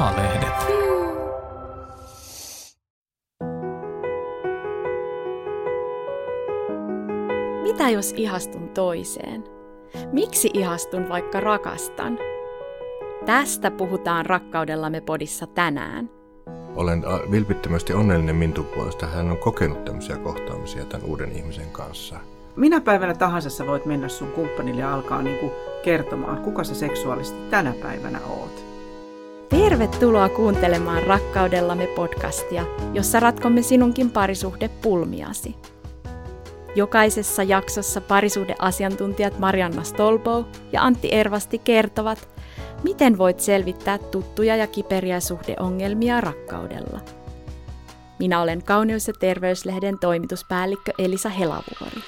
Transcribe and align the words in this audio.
A-lehdet. 0.00 0.54
Mitä 7.62 7.88
jos 7.88 8.12
ihastun 8.16 8.68
toiseen? 8.68 9.44
Miksi 10.12 10.50
ihastun 10.54 11.08
vaikka 11.08 11.40
rakastan? 11.40 12.18
Tästä 13.26 13.70
puhutaan 13.70 14.26
rakkaudellamme 14.26 15.00
podissa 15.00 15.46
tänään. 15.46 16.10
Olen 16.74 17.02
vilpittömästi 17.30 17.92
onnellinen 17.92 18.36
Mintun 18.36 18.64
puolesta. 18.64 19.06
Hän 19.06 19.30
on 19.30 19.38
kokenut 19.38 19.84
tämmöisiä 19.84 20.16
kohtaamisia 20.16 20.84
tämän 20.84 21.06
uuden 21.06 21.32
ihmisen 21.32 21.70
kanssa. 21.72 22.16
Minä 22.56 22.80
päivänä 22.80 23.14
tahansa 23.14 23.50
sä 23.50 23.66
voit 23.66 23.86
mennä 23.86 24.08
sun 24.08 24.32
kumppanille 24.32 24.80
ja 24.80 24.94
alkaa 24.94 25.22
niinku 25.22 25.52
kertomaan, 25.84 26.42
kuka 26.42 26.64
sä 26.64 26.74
seksuaalisesti 26.74 27.40
tänä 27.50 27.74
päivänä 27.82 28.20
oot. 28.28 28.69
Tervetuloa 29.50 30.28
kuuntelemaan 30.28 31.02
Rakkaudellamme 31.02 31.86
podcastia, 31.86 32.64
jossa 32.92 33.20
ratkomme 33.20 33.62
sinunkin 33.62 34.10
parisuhde 34.10 34.68
pulmiasi. 34.68 35.56
Jokaisessa 36.74 37.42
jaksossa 37.42 38.00
parisuhdeasiantuntijat 38.00 39.38
Marianna 39.38 39.82
Stolbow 39.82 40.44
ja 40.72 40.82
Antti 40.82 41.08
Ervasti 41.12 41.58
kertovat, 41.58 42.28
miten 42.82 43.18
voit 43.18 43.40
selvittää 43.40 43.98
tuttuja 43.98 44.56
ja 44.56 44.66
kiperiä 44.66 45.20
suhdeongelmia 45.20 46.20
rakkaudella. 46.20 47.00
Minä 48.18 48.40
olen 48.40 48.64
Kauneus- 48.64 49.08
ja 49.08 49.14
terveyslehden 49.20 49.98
toimituspäällikkö 49.98 50.92
Elisa 50.98 51.28
Helavuori. 51.28 52.00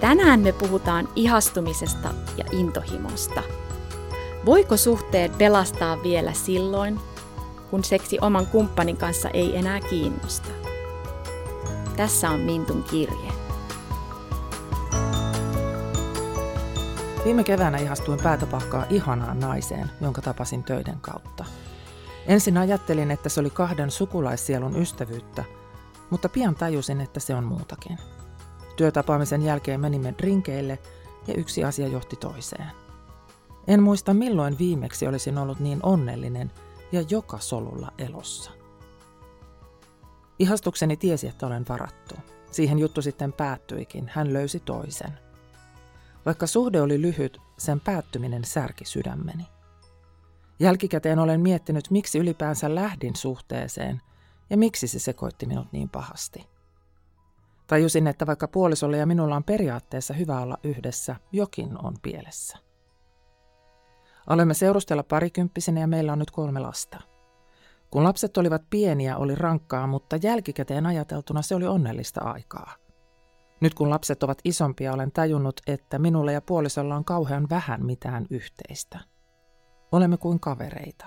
Tänään 0.00 0.40
me 0.40 0.52
puhutaan 0.52 1.08
ihastumisesta 1.16 2.08
ja 2.36 2.44
intohimosta. 2.52 3.42
Voiko 4.44 4.76
suhteet 4.76 5.38
pelastaa 5.38 6.02
vielä 6.02 6.32
silloin, 6.32 7.00
kun 7.70 7.84
seksi 7.84 8.18
oman 8.20 8.46
kumppanin 8.46 8.96
kanssa 8.96 9.28
ei 9.30 9.56
enää 9.56 9.80
kiinnosta? 9.80 10.48
Tässä 11.96 12.30
on 12.30 12.40
Mintun 12.40 12.82
kirje. 12.82 13.32
Viime 17.24 17.44
keväänä 17.44 17.78
ihastuin 17.78 18.20
päätöpahkaa 18.22 18.86
ihanaan 18.90 19.40
naiseen, 19.40 19.90
jonka 20.00 20.22
tapasin 20.22 20.64
töiden 20.64 21.00
kautta. 21.00 21.44
Ensin 22.26 22.58
ajattelin, 22.58 23.10
että 23.10 23.28
se 23.28 23.40
oli 23.40 23.50
kahden 23.50 23.90
sukulaissielun 23.90 24.76
ystävyyttä, 24.76 25.44
mutta 26.10 26.28
pian 26.28 26.54
tajusin, 26.54 27.00
että 27.00 27.20
se 27.20 27.34
on 27.34 27.44
muutakin. 27.44 27.98
Työtapaamisen 28.76 29.42
jälkeen 29.42 29.80
menimme 29.80 30.14
drinkeille 30.18 30.78
ja 31.26 31.34
yksi 31.34 31.64
asia 31.64 31.88
johti 31.88 32.16
toiseen. 32.16 32.70
En 33.66 33.82
muista 33.82 34.14
milloin 34.14 34.58
viimeksi 34.58 35.06
olisin 35.06 35.38
ollut 35.38 35.60
niin 35.60 35.80
onnellinen 35.82 36.52
ja 36.92 37.04
joka 37.10 37.38
solulla 37.38 37.92
elossa. 37.98 38.50
Ihastukseni 40.38 40.96
tiesi, 40.96 41.28
että 41.28 41.46
olen 41.46 41.64
varattu. 41.68 42.14
Siihen 42.50 42.78
juttu 42.78 43.02
sitten 43.02 43.32
päättyikin. 43.32 44.10
Hän 44.14 44.32
löysi 44.32 44.60
toisen. 44.60 45.18
Vaikka 46.26 46.46
suhde 46.46 46.82
oli 46.82 47.02
lyhyt, 47.02 47.40
sen 47.58 47.80
päättyminen 47.80 48.44
särki 48.44 48.84
sydämeni. 48.84 49.46
Jälkikäteen 50.58 51.18
olen 51.18 51.40
miettinyt, 51.40 51.90
miksi 51.90 52.18
ylipäänsä 52.18 52.74
lähdin 52.74 53.16
suhteeseen 53.16 54.02
ja 54.50 54.56
miksi 54.56 54.88
se 54.88 54.98
sekoitti 54.98 55.46
minut 55.46 55.72
niin 55.72 55.88
pahasti. 55.88 56.55
Tajusin, 57.66 58.06
että 58.06 58.26
vaikka 58.26 58.48
puolisolle 58.48 58.96
ja 58.96 59.06
minulla 59.06 59.36
on 59.36 59.44
periaatteessa 59.44 60.14
hyvä 60.14 60.40
olla 60.40 60.58
yhdessä, 60.64 61.16
jokin 61.32 61.84
on 61.84 61.94
pielessä. 62.02 62.58
Olemme 64.30 64.54
seurustella 64.54 65.02
parikymppisenä 65.02 65.80
ja 65.80 65.86
meillä 65.86 66.12
on 66.12 66.18
nyt 66.18 66.30
kolme 66.30 66.60
lasta. 66.60 67.00
Kun 67.90 68.04
lapset 68.04 68.36
olivat 68.36 68.62
pieniä, 68.70 69.16
oli 69.16 69.34
rankkaa, 69.34 69.86
mutta 69.86 70.16
jälkikäteen 70.22 70.86
ajateltuna 70.86 71.42
se 71.42 71.54
oli 71.54 71.66
onnellista 71.66 72.20
aikaa. 72.20 72.74
Nyt 73.60 73.74
kun 73.74 73.90
lapset 73.90 74.22
ovat 74.22 74.38
isompia, 74.44 74.92
olen 74.92 75.12
tajunnut, 75.12 75.60
että 75.66 75.98
minulla 75.98 76.32
ja 76.32 76.40
puolisolla 76.40 76.96
on 76.96 77.04
kauhean 77.04 77.46
vähän 77.50 77.86
mitään 77.86 78.26
yhteistä. 78.30 78.98
Olemme 79.92 80.16
kuin 80.16 80.40
kavereita. 80.40 81.06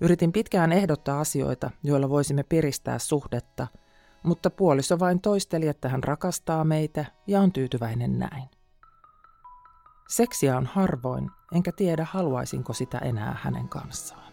Yritin 0.00 0.32
pitkään 0.32 0.72
ehdottaa 0.72 1.20
asioita, 1.20 1.70
joilla 1.82 2.08
voisimme 2.08 2.42
piristää 2.42 2.98
suhdetta– 2.98 3.66
mutta 4.24 4.50
puoliso 4.50 4.98
vain 4.98 5.20
toisteli, 5.20 5.68
että 5.68 5.88
hän 5.88 6.04
rakastaa 6.04 6.64
meitä 6.64 7.04
ja 7.26 7.40
on 7.40 7.52
tyytyväinen 7.52 8.18
näin. 8.18 8.48
Seksiä 10.08 10.56
on 10.56 10.66
harvoin, 10.66 11.30
enkä 11.52 11.72
tiedä 11.72 12.06
haluaisinko 12.10 12.72
sitä 12.72 12.98
enää 12.98 13.36
hänen 13.42 13.68
kanssaan. 13.68 14.32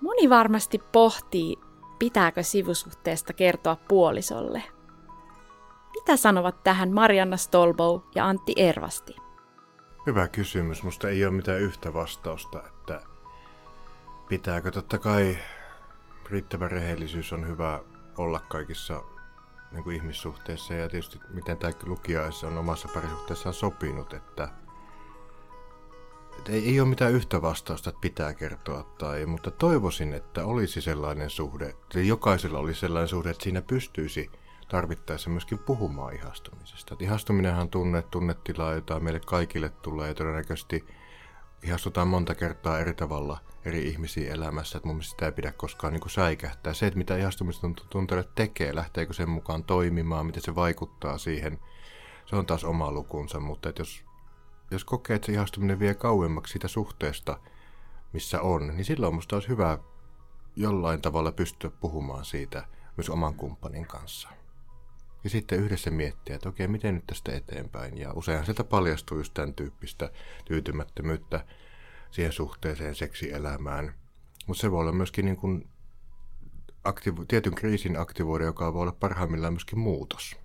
Moni 0.00 0.30
varmasti 0.30 0.78
pohtii, 0.92 1.56
pitääkö 1.98 2.42
sivusuhteesta 2.42 3.32
kertoa 3.32 3.76
puolisolle. 3.88 4.62
Mitä 5.94 6.16
sanovat 6.16 6.64
tähän 6.64 6.92
Marianna 6.92 7.36
Stolbow 7.36 8.00
ja 8.14 8.26
Antti 8.26 8.52
Ervasti? 8.56 9.16
Hyvä 10.06 10.28
kysymys. 10.28 10.82
Musta 10.82 11.08
ei 11.08 11.24
ole 11.24 11.34
mitään 11.34 11.60
yhtä 11.60 11.94
vastausta, 11.94 12.62
että 12.66 13.00
pitääkö 14.28 14.70
totta 14.70 14.98
kai 14.98 15.38
riittävä 16.30 16.68
rehellisyys 16.68 17.32
on 17.32 17.48
hyvä 17.48 17.80
olla 18.18 18.40
kaikissa 18.40 19.02
niin 19.72 19.84
kuin 19.84 19.96
ihmissuhteissa. 19.96 20.74
Ja 20.74 20.88
tietysti 20.88 21.18
miten 21.28 21.58
tämä 21.58 21.72
lukija 21.86 22.22
on 22.46 22.58
omassa 22.58 22.88
parisuhteessaan 22.94 23.54
sopinut, 23.54 24.12
että, 24.12 24.48
että 26.38 26.52
ei, 26.52 26.68
ei 26.68 26.80
ole 26.80 26.88
mitään 26.88 27.12
yhtä 27.12 27.42
vastausta, 27.42 27.90
että 27.90 28.00
pitää 28.00 28.34
kertoa, 28.34 28.94
tai, 28.98 29.26
mutta 29.26 29.50
toivoisin, 29.50 30.12
että 30.12 30.44
olisi 30.44 30.80
sellainen 30.80 31.30
suhde, 31.30 31.66
että 31.66 32.00
jokaisella 32.00 32.58
olisi 32.58 32.80
sellainen 32.80 33.08
suhde, 33.08 33.30
että 33.30 33.44
siinä 33.44 33.62
pystyisi 33.62 34.30
tarvittaessa 34.68 35.30
myöskin 35.30 35.58
puhumaan 35.58 36.14
ihastumisesta. 36.14 36.94
Että 36.94 37.04
ihastuminenhan 37.04 37.62
on 37.62 37.70
tunne, 37.70 38.02
tunnetilaa, 38.02 38.74
jota 38.74 39.00
meille 39.00 39.20
kaikille 39.20 39.68
tulee. 39.68 40.08
Ja 40.08 40.14
todennäköisesti 40.14 40.84
ihastutaan 41.62 42.08
monta 42.08 42.34
kertaa 42.34 42.78
eri 42.78 42.94
tavalla– 42.94 43.38
eri 43.64 43.88
ihmisiä 43.88 44.34
elämässä, 44.34 44.78
että 44.78 44.86
mun 44.88 44.96
mielestä 44.96 45.10
sitä 45.10 45.26
ei 45.26 45.32
pidä 45.32 45.52
koskaan 45.52 45.92
niin 45.92 46.00
kuin 46.00 46.10
säikähtää. 46.10 46.74
Se, 46.74 46.86
että 46.86 46.98
mitä 46.98 47.16
ihastumistunteelle 47.16 48.28
tekee, 48.34 48.74
lähteekö 48.74 49.12
sen 49.12 49.30
mukaan 49.30 49.64
toimimaan, 49.64 50.26
miten 50.26 50.42
se 50.42 50.54
vaikuttaa 50.54 51.18
siihen, 51.18 51.58
se 52.26 52.36
on 52.36 52.46
taas 52.46 52.64
oma 52.64 52.92
lukunsa, 52.92 53.40
mutta 53.40 53.68
että 53.68 53.80
jos, 53.80 54.04
jos 54.70 54.84
kokee, 54.84 55.16
että 55.16 55.26
se 55.26 55.32
ihastuminen 55.32 55.78
vie 55.78 55.94
kauemmaksi 55.94 56.52
siitä 56.52 56.68
suhteesta, 56.68 57.38
missä 58.12 58.40
on, 58.40 58.66
niin 58.66 58.84
silloin 58.84 59.14
musta 59.14 59.36
olisi 59.36 59.48
hyvä 59.48 59.78
jollain 60.56 61.00
tavalla 61.02 61.32
pystyä 61.32 61.70
puhumaan 61.70 62.24
siitä 62.24 62.66
myös 62.96 63.10
oman 63.10 63.34
kumppanin 63.34 63.86
kanssa. 63.86 64.28
Ja 65.24 65.30
sitten 65.30 65.58
yhdessä 65.58 65.90
miettiä, 65.90 66.34
että 66.34 66.48
okei, 66.48 66.68
miten 66.68 66.94
nyt 66.94 67.06
tästä 67.06 67.32
eteenpäin. 67.32 67.98
Ja 67.98 68.12
useinhan 68.12 68.44
sieltä 68.44 68.64
paljastuu 68.64 69.18
just 69.18 69.34
tämän 69.34 69.54
tyyppistä 69.54 70.10
tyytymättömyyttä, 70.44 71.44
siihen 72.14 72.32
suhteeseen, 72.32 72.94
seksielämään. 72.94 73.94
Mutta 74.46 74.60
se 74.60 74.70
voi 74.70 74.80
olla 74.80 74.92
myöskin 74.92 75.24
niin 75.24 75.36
kuin 75.36 75.68
aktivo- 76.88 77.24
tietyn 77.28 77.54
kriisin 77.54 78.00
aktivoida, 78.00 78.44
joka 78.44 78.74
voi 78.74 78.82
olla 78.82 78.96
parhaimmillaan 79.00 79.52
myöskin 79.52 79.78
muutos. 79.78 80.36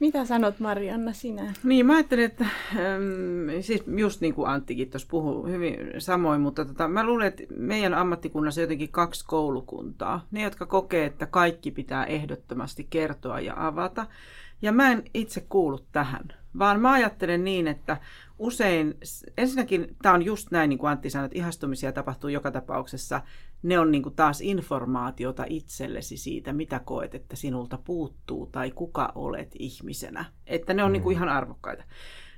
Mitä 0.00 0.24
sanot 0.24 0.60
Marianna 0.60 1.12
sinä? 1.12 1.52
Niin, 1.64 1.86
mä 1.86 1.94
ajattelin, 1.94 2.24
että 2.24 2.44
ähm, 2.44 3.60
siis 3.60 3.84
just 3.96 4.20
niin 4.20 4.34
kuin 4.34 4.48
Anttikin 4.48 4.90
tuossa 4.90 5.08
puhuu 5.10 5.46
hyvin 5.46 5.76
samoin, 5.98 6.40
mutta 6.40 6.64
tota, 6.64 6.88
mä 6.88 7.06
luulen, 7.06 7.26
että 7.26 7.42
meidän 7.56 7.94
ammattikunnassa 7.94 8.60
on 8.60 8.62
jotenkin 8.62 8.88
kaksi 8.88 9.24
koulukuntaa. 9.26 10.26
Ne, 10.30 10.42
jotka 10.42 10.66
kokee, 10.66 11.04
että 11.04 11.26
kaikki 11.26 11.70
pitää 11.70 12.04
ehdottomasti 12.04 12.86
kertoa 12.90 13.40
ja 13.40 13.66
avata. 13.66 14.06
Ja 14.62 14.72
mä 14.72 14.92
en 14.92 15.02
itse 15.14 15.40
kuulu 15.48 15.78
tähän, 15.92 16.28
vaan 16.58 16.80
mä 16.80 16.92
ajattelen 16.92 17.44
niin, 17.44 17.68
että 17.68 17.96
usein, 18.38 18.94
ensinnäkin 19.38 19.96
tämä 20.02 20.14
on 20.14 20.24
just 20.24 20.50
näin, 20.50 20.68
niin 20.68 20.78
kuin 20.78 20.90
Antti 20.90 21.10
sanoi, 21.10 21.26
että 21.26 21.38
ihastumisia 21.38 21.92
tapahtuu 21.92 22.30
joka 22.30 22.50
tapauksessa. 22.50 23.20
Ne 23.62 23.78
on 23.78 23.90
niin 23.90 24.02
kuin 24.02 24.14
taas 24.14 24.40
informaatiota 24.40 25.44
itsellesi 25.48 26.16
siitä, 26.16 26.52
mitä 26.52 26.80
koet, 26.84 27.14
että 27.14 27.36
sinulta 27.36 27.78
puuttuu 27.84 28.46
tai 28.46 28.70
kuka 28.70 29.12
olet 29.14 29.52
ihmisenä. 29.58 30.24
Että 30.46 30.74
ne 30.74 30.84
on 30.84 30.92
niin 30.92 31.02
kuin 31.02 31.16
mm. 31.16 31.16
ihan 31.16 31.28
arvokkaita. 31.28 31.84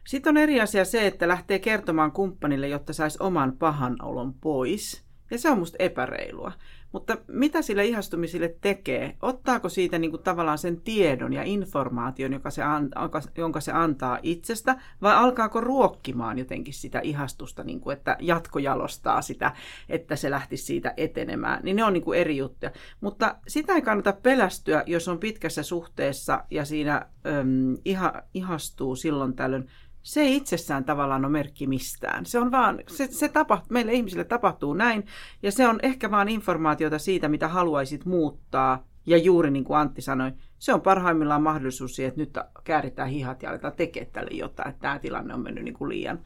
Sitten 0.06 0.30
on 0.30 0.36
eri 0.36 0.60
asia 0.60 0.84
se, 0.84 1.06
että 1.06 1.28
lähtee 1.28 1.58
kertomaan 1.58 2.12
kumppanille, 2.12 2.68
jotta 2.68 2.92
saisi 2.92 3.18
oman 3.20 3.52
pahan 3.52 3.96
olon 4.02 4.34
pois. 4.34 5.05
Ja 5.30 5.38
se 5.38 5.50
on 5.50 5.58
musta 5.58 5.76
epäreilua. 5.78 6.52
Mutta 6.92 7.16
mitä 7.28 7.62
sille 7.62 7.84
ihastumisille 7.84 8.54
tekee? 8.60 9.16
Ottaako 9.22 9.68
siitä 9.68 9.98
niin 9.98 10.10
kuin 10.10 10.22
tavallaan 10.22 10.58
sen 10.58 10.80
tiedon 10.80 11.32
ja 11.32 11.42
informaation, 11.42 12.32
joka 12.32 12.50
se 12.50 12.62
an, 12.62 12.90
jonka 13.36 13.60
se 13.60 13.72
antaa 13.72 14.18
itsestä, 14.22 14.76
vai 15.02 15.14
alkaako 15.14 15.60
ruokkimaan 15.60 16.38
jotenkin 16.38 16.74
sitä 16.74 17.00
ihastusta, 17.00 17.64
niin 17.64 17.80
kuin, 17.80 17.96
että 17.96 18.16
jatkojalostaa 18.20 19.22
sitä, 19.22 19.52
että 19.88 20.16
se 20.16 20.30
lähtisi 20.30 20.64
siitä 20.64 20.94
etenemään? 20.96 21.60
Niin 21.62 21.76
ne 21.76 21.84
on 21.84 21.92
niin 21.92 22.04
kuin 22.04 22.18
eri 22.18 22.36
juttuja. 22.36 22.72
Mutta 23.00 23.36
sitä 23.48 23.72
ei 23.72 23.82
kannata 23.82 24.12
pelästyä, 24.12 24.82
jos 24.86 25.08
on 25.08 25.18
pitkässä 25.18 25.62
suhteessa 25.62 26.44
ja 26.50 26.64
siinä 26.64 27.06
äm, 27.26 27.76
iha, 27.84 28.22
ihastuu 28.34 28.96
silloin 28.96 29.34
tällöin 29.34 29.68
se 30.06 30.20
ei 30.20 30.36
itsessään 30.36 30.84
tavallaan 30.84 31.24
ole 31.24 31.32
merkki 31.32 31.66
mistään. 31.66 32.26
Se 32.26 32.38
on 32.38 32.50
vaan, 32.50 32.82
se, 32.88 33.06
se 33.10 33.28
tapahtuu, 33.28 33.66
meille 33.70 33.92
ihmisille 33.92 34.24
tapahtuu 34.24 34.74
näin, 34.74 35.06
ja 35.42 35.52
se 35.52 35.68
on 35.68 35.78
ehkä 35.82 36.10
vaan 36.10 36.28
informaatiota 36.28 36.98
siitä, 36.98 37.28
mitä 37.28 37.48
haluaisit 37.48 38.04
muuttaa. 38.04 38.86
Ja 39.06 39.16
juuri 39.16 39.50
niin 39.50 39.64
kuin 39.64 39.78
Antti 39.78 40.02
sanoi, 40.02 40.32
se 40.58 40.74
on 40.74 40.80
parhaimmillaan 40.80 41.42
mahdollisuus 41.42 41.96
siihen, 41.96 42.08
että 42.08 42.20
nyt 42.20 42.36
kääritään 42.64 43.08
hihat 43.08 43.42
ja 43.42 43.50
aletaan 43.50 43.72
tekemään 43.72 44.12
tälle 44.12 44.30
jotain, 44.30 44.68
että 44.68 44.80
tämä 44.80 44.98
tilanne 44.98 45.34
on 45.34 45.40
mennyt 45.40 45.64
niin 45.64 45.74
kuin 45.74 45.88
liian 45.88 46.18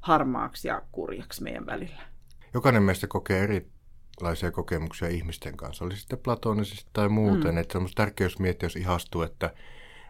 harmaaksi 0.00 0.68
ja 0.68 0.82
kurjaksi 0.92 1.42
meidän 1.42 1.66
välillä. 1.66 2.02
Jokainen 2.54 2.82
meistä 2.82 3.06
kokee 3.06 3.42
erilaisia 3.42 4.50
kokemuksia 4.50 5.08
ihmisten 5.08 5.56
kanssa, 5.56 5.84
oli 5.84 5.96
sitten 5.96 6.18
platonisesti 6.18 6.86
tai 6.92 7.08
muuten. 7.08 7.54
Mm. 7.54 7.58
Että 7.58 7.78
on 7.78 7.88
tärkeää, 7.94 8.26
jos 8.26 8.38
miettii, 8.38 8.66
jos 8.66 8.76
ihastuu, 8.76 9.22
että 9.22 9.50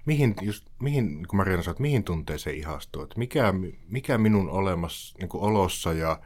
mihin, 0.07 0.35
just, 0.43 0.67
mihin 0.83 1.27
kun 1.29 1.37
Mariana 1.37 1.63
sanoi, 1.63 1.73
että 1.73 1.83
mihin 1.83 2.05
tunteeseen 2.05 2.57
ihastuu, 2.57 3.03
että 3.03 3.19
mikä, 3.19 3.55
mikä 3.89 4.19
minun 4.19 4.51
olemassa, 4.51 5.19
niin 5.19 5.29
olossa 5.35 5.93
ja 5.93 6.21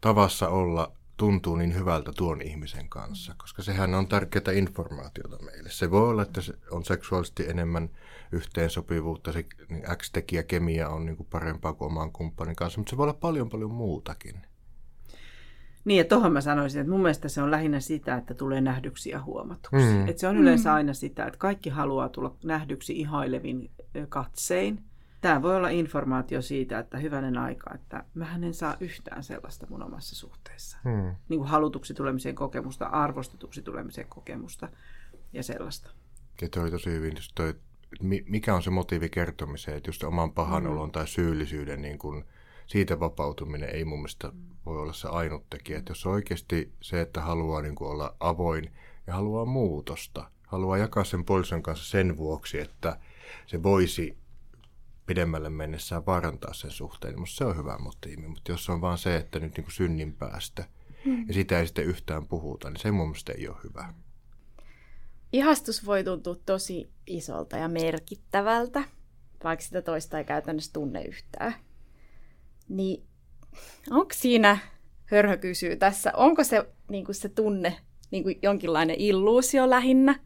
tavassa 0.00 0.48
olla 0.48 0.92
tuntuu 1.16 1.56
niin 1.56 1.74
hyvältä 1.74 2.12
tuon 2.16 2.42
ihmisen 2.42 2.88
kanssa, 2.88 3.34
koska 3.38 3.62
sehän 3.62 3.94
on 3.94 4.08
tärkeää 4.08 4.52
informaatiota 4.54 5.38
meille. 5.42 5.70
Se 5.70 5.90
voi 5.90 6.08
olla, 6.08 6.22
että 6.22 6.40
se 6.40 6.54
on 6.70 6.84
seksuaalisesti 6.84 7.48
enemmän 7.48 7.90
yhteensopivuutta, 8.32 9.32
se 9.32 9.44
niin 9.68 9.84
X-tekijä 9.96 10.42
kemia 10.42 10.88
on 10.88 11.06
niin 11.06 11.16
kuin 11.16 11.28
parempaa 11.30 11.72
kuin 11.72 11.86
oman 11.86 12.12
kumppanin 12.12 12.56
kanssa, 12.56 12.80
mutta 12.80 12.90
se 12.90 12.96
voi 12.96 13.04
olla 13.04 13.14
paljon 13.14 13.48
paljon 13.48 13.70
muutakin. 13.70 14.46
Niin, 15.86 15.98
ja 15.98 16.04
tuohon 16.04 16.32
mä 16.32 16.40
sanoisin, 16.40 16.80
että 16.80 16.90
mun 16.90 17.02
mielestä 17.02 17.28
se 17.28 17.42
on 17.42 17.50
lähinnä 17.50 17.80
sitä, 17.80 18.16
että 18.16 18.34
tulee 18.34 18.60
nähdyksi 18.60 19.10
ja 19.10 19.22
huomatuksi. 19.22 19.86
Mm. 19.86 20.08
Että 20.08 20.20
se 20.20 20.28
on 20.28 20.36
yleensä 20.36 20.74
aina 20.74 20.94
sitä, 20.94 21.26
että 21.26 21.38
kaikki 21.38 21.70
haluaa 21.70 22.08
tulla 22.08 22.36
nähdyksi 22.44 23.00
ihailevin 23.00 23.70
katsein. 24.08 24.82
Tämä 25.20 25.42
voi 25.42 25.56
olla 25.56 25.68
informaatio 25.68 26.42
siitä, 26.42 26.78
että 26.78 26.98
hyvänen 26.98 27.38
aika, 27.38 27.74
että 27.74 28.04
mä 28.14 28.38
en 28.42 28.54
saa 28.54 28.76
yhtään 28.80 29.24
sellaista 29.24 29.66
mun 29.70 29.82
omassa 29.82 30.16
suhteessa. 30.16 30.78
Mm. 30.84 31.14
Niin 31.28 31.38
kuin 31.38 31.48
halutuksi 31.48 31.94
tulemisen 31.94 32.34
kokemusta, 32.34 32.86
arvostetuksi 32.86 33.62
tulemisen 33.62 34.06
kokemusta 34.08 34.68
ja 35.32 35.42
sellaista. 35.42 35.90
Ja 36.40 36.48
toi 36.48 36.70
tosi 36.70 36.90
hyvin, 36.90 37.14
toi, 37.34 37.54
mikä 38.26 38.54
on 38.54 38.62
se 38.62 38.70
motiivi 38.70 39.08
kertomiseen, 39.08 39.76
että 39.76 39.88
just 39.88 40.02
oman 40.04 40.32
pahan 40.32 40.62
mm. 40.62 40.70
olon 40.70 40.92
tai 40.92 41.08
syyllisyyden 41.08 41.82
niin 41.82 41.98
kuin– 41.98 42.24
siitä 42.66 43.00
vapautuminen 43.00 43.74
ei 43.74 43.84
mun 43.84 43.98
mielestä 43.98 44.32
voi 44.66 44.78
olla 44.78 44.92
se 44.92 45.08
ainut 45.08 45.50
tekijä. 45.50 45.78
Että 45.78 45.90
jos 45.90 46.06
oikeasti 46.06 46.72
se, 46.80 47.00
että 47.00 47.20
haluaa 47.20 47.62
niin 47.62 47.74
kuin 47.74 47.90
olla 47.90 48.16
avoin 48.20 48.72
ja 49.06 49.14
haluaa 49.14 49.44
muutosta, 49.44 50.30
haluaa 50.46 50.78
jakaa 50.78 51.04
sen 51.04 51.24
puolison 51.24 51.62
kanssa 51.62 51.90
sen 51.90 52.16
vuoksi, 52.16 52.60
että 52.60 52.98
se 53.46 53.62
voisi 53.62 54.16
pidemmälle 55.06 55.50
mennessään 55.50 56.06
vaarantaa 56.06 56.52
sen 56.52 56.70
suhteen, 56.70 57.14
niin 57.14 57.26
se 57.26 57.44
on 57.44 57.56
hyvä 57.56 57.78
motiivi. 57.78 58.28
Mutta 58.28 58.52
jos 58.52 58.70
on 58.70 58.80
vaan 58.80 58.98
se, 58.98 59.16
että 59.16 59.40
nyt 59.40 59.56
niin 59.56 59.64
kuin 59.64 59.74
synnin 59.74 60.12
päästä 60.12 60.64
mm. 61.04 61.28
ja 61.28 61.34
sitä 61.34 61.60
ei 61.60 61.66
sitten 61.66 61.84
yhtään 61.84 62.26
puhuta, 62.26 62.70
niin 62.70 62.80
se 62.80 62.90
mun 62.90 63.06
mielestä 63.06 63.32
ei 63.32 63.48
ole 63.48 63.56
hyvä. 63.64 63.94
Ihastus 65.32 65.86
voi 65.86 66.04
tuntua 66.04 66.36
tosi 66.46 66.90
isolta 67.06 67.56
ja 67.56 67.68
merkittävältä, 67.68 68.84
vaikka 69.44 69.64
sitä 69.64 69.82
toista 69.82 70.18
ei 70.18 70.24
käytännössä 70.24 70.72
tunne 70.72 71.02
yhtään. 71.02 71.54
Niin 72.68 73.02
onko 73.90 74.14
siinä, 74.14 74.58
Hörhö 75.04 75.36
kysyy 75.36 75.76
tässä, 75.76 76.12
onko 76.16 76.44
se, 76.44 76.68
niin 76.88 77.04
kuin 77.04 77.14
se 77.14 77.28
tunne 77.28 77.76
niin 78.10 78.22
kuin 78.22 78.38
jonkinlainen 78.42 78.96
illuusio 78.98 79.70
lähinnä, 79.70 80.20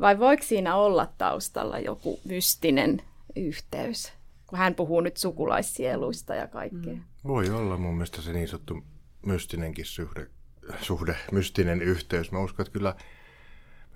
vai 0.00 0.18
voiko 0.18 0.42
siinä 0.42 0.76
olla 0.76 1.12
taustalla 1.18 1.78
joku 1.78 2.20
mystinen 2.24 3.02
yhteys? 3.36 4.12
Kun 4.46 4.58
hän 4.58 4.74
puhuu 4.74 5.00
nyt 5.00 5.16
sukulaissieluista 5.16 6.34
ja 6.34 6.46
kaikkea. 6.46 6.92
Mm. 6.92 7.02
Voi 7.26 7.50
olla 7.50 7.76
mun 7.76 7.94
mielestä 7.94 8.22
se 8.22 8.32
niin 8.32 8.48
sanottu 8.48 8.84
mystinenkin 9.26 9.84
suhde, 9.84 10.26
suhde, 10.80 11.16
mystinen 11.32 11.82
yhteys. 11.82 12.32
Mä 12.32 12.38
uskon, 12.38 12.66
että 12.66 12.72
kyllä 12.72 12.94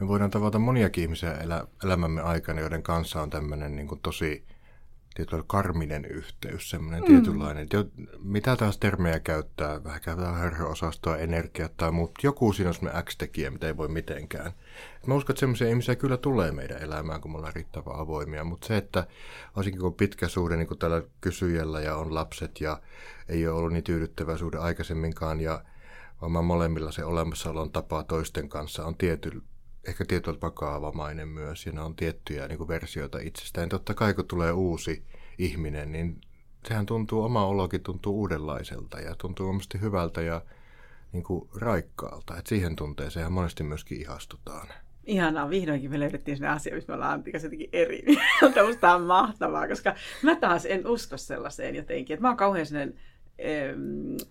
me 0.01 0.09
voidaan 0.09 0.31
tavata 0.31 0.59
moniakin 0.59 1.05
ihmisiä 1.05 1.35
elä, 1.35 1.67
elämämme 1.85 2.21
aikana, 2.21 2.61
joiden 2.61 2.83
kanssa 2.83 3.23
on 3.23 3.31
tämmöinen 3.31 3.77
niin 3.77 3.89
tosi 4.03 4.45
tietynlainen 5.15 5.49
karminen 5.49 6.05
yhteys, 6.05 6.71
semmoinen 6.71 7.01
mm. 7.01 7.07
tietynlainen, 7.07 7.69
mitä 8.19 8.57
taas 8.57 8.79
termejä 8.79 9.21
käyttää, 9.21 9.85
vähän 9.85 10.01
käytetään 10.01 10.39
herroosastoa, 10.39 11.17
energiaa 11.17 11.69
tai 11.77 11.93
muut, 11.93 12.11
joku 12.23 12.53
siinä 12.53 12.69
on 12.69 12.75
semmoinen 12.75 13.05
X-tekijä, 13.05 13.51
mitä 13.51 13.67
ei 13.67 13.77
voi 13.77 13.89
mitenkään. 13.89 14.53
Mä 15.07 15.15
uskon, 15.15 15.33
että 15.35 15.41
semmoisia 15.41 15.69
ihmisiä 15.69 15.97
kyllä 15.97 16.17
tulee 16.17 16.53
meidän 16.53 16.83
elämään, 16.83 17.21
kun 17.21 17.31
me 17.31 17.37
ollaan 17.37 17.55
riittävän 17.55 17.97
avoimia, 17.97 18.45
mutta 18.45 18.67
se, 18.67 18.77
että 18.77 19.07
varsinkin 19.57 19.81
kun 19.81 19.95
pitkä 19.95 20.29
suhde, 20.29 20.57
niin 20.57 20.69
kuin 20.69 20.79
tällä 20.79 21.03
kysyjällä 21.21 21.81
ja 21.81 21.97
on 21.97 22.15
lapset 22.15 22.61
ja 22.61 22.81
ei 23.29 23.49
ole 23.49 23.59
ollut 23.59 23.73
niin 23.73 23.85
tyydyttävä 23.85 24.37
suhde 24.37 24.59
aikaisemminkaan 24.59 25.41
ja 25.41 25.65
vaan 26.21 26.45
molemmilla 26.45 26.93
se 26.93 27.05
olemassaolon 27.05 27.71
tapa 27.71 28.03
toisten 28.03 28.49
kanssa 28.49 28.87
on 28.87 28.97
tiety, 28.97 29.43
ehkä 29.89 30.05
tietyllä 30.09 30.41
vakaavamainen 30.43 31.29
myös, 31.29 31.67
ja 31.67 31.73
ne 31.73 31.81
on 31.81 31.97
tiettyjä 31.97 32.49
niin 32.49 32.59
kuin 32.59 32.69
versioita 32.69 33.19
itsestään. 33.19 33.69
Totta 33.69 33.95
kai 33.95 34.15
kun 34.15 34.29
tulee 34.29 34.53
uusi 34.53 35.05
ihminen, 35.39 35.93
niin 35.93 36.21
sehän 36.69 36.87
tuntuu, 36.87 37.23
oma 37.23 37.47
olokin 37.47 37.83
tuntuu 37.83 38.21
uudenlaiselta 38.21 39.01
ja 39.01 39.15
tuntuu 39.15 39.49
omasti 39.49 39.81
hyvältä 39.81 40.23
ja 40.23 40.43
niin 41.13 41.23
kuin 41.23 41.49
raikkaalta. 41.61 42.37
Et 42.37 42.47
siihen 42.47 42.77
tunteeseen 42.77 43.33
monesti 43.33 43.63
myöskin 43.63 44.01
ihastutaan. 44.01 44.69
Ihanaa, 45.05 45.51
vihdoinkin 45.51 45.91
me 45.91 46.01
löydettiin 46.01 46.37
sinne 46.37 46.49
asia, 46.49 46.75
missä 46.75 46.93
me 46.93 46.95
ollaan 46.95 47.13
Antti 47.13 47.31
jotenkin 47.35 47.69
eri 47.73 48.03
mieltä. 48.07 48.65
Musta 48.67 48.95
on 48.95 49.03
mahtavaa, 49.03 49.69
koska 49.69 49.95
mä 50.23 50.37
taas 50.37 50.67
en 50.67 50.87
usko 50.87 51.17
sellaiseen 51.17 51.75
jotenkin. 51.75 52.15
Että 52.15 52.23
mä 52.23 52.29
oon 52.29 52.37
kauhean 52.37 52.67
sellainen 52.67 52.99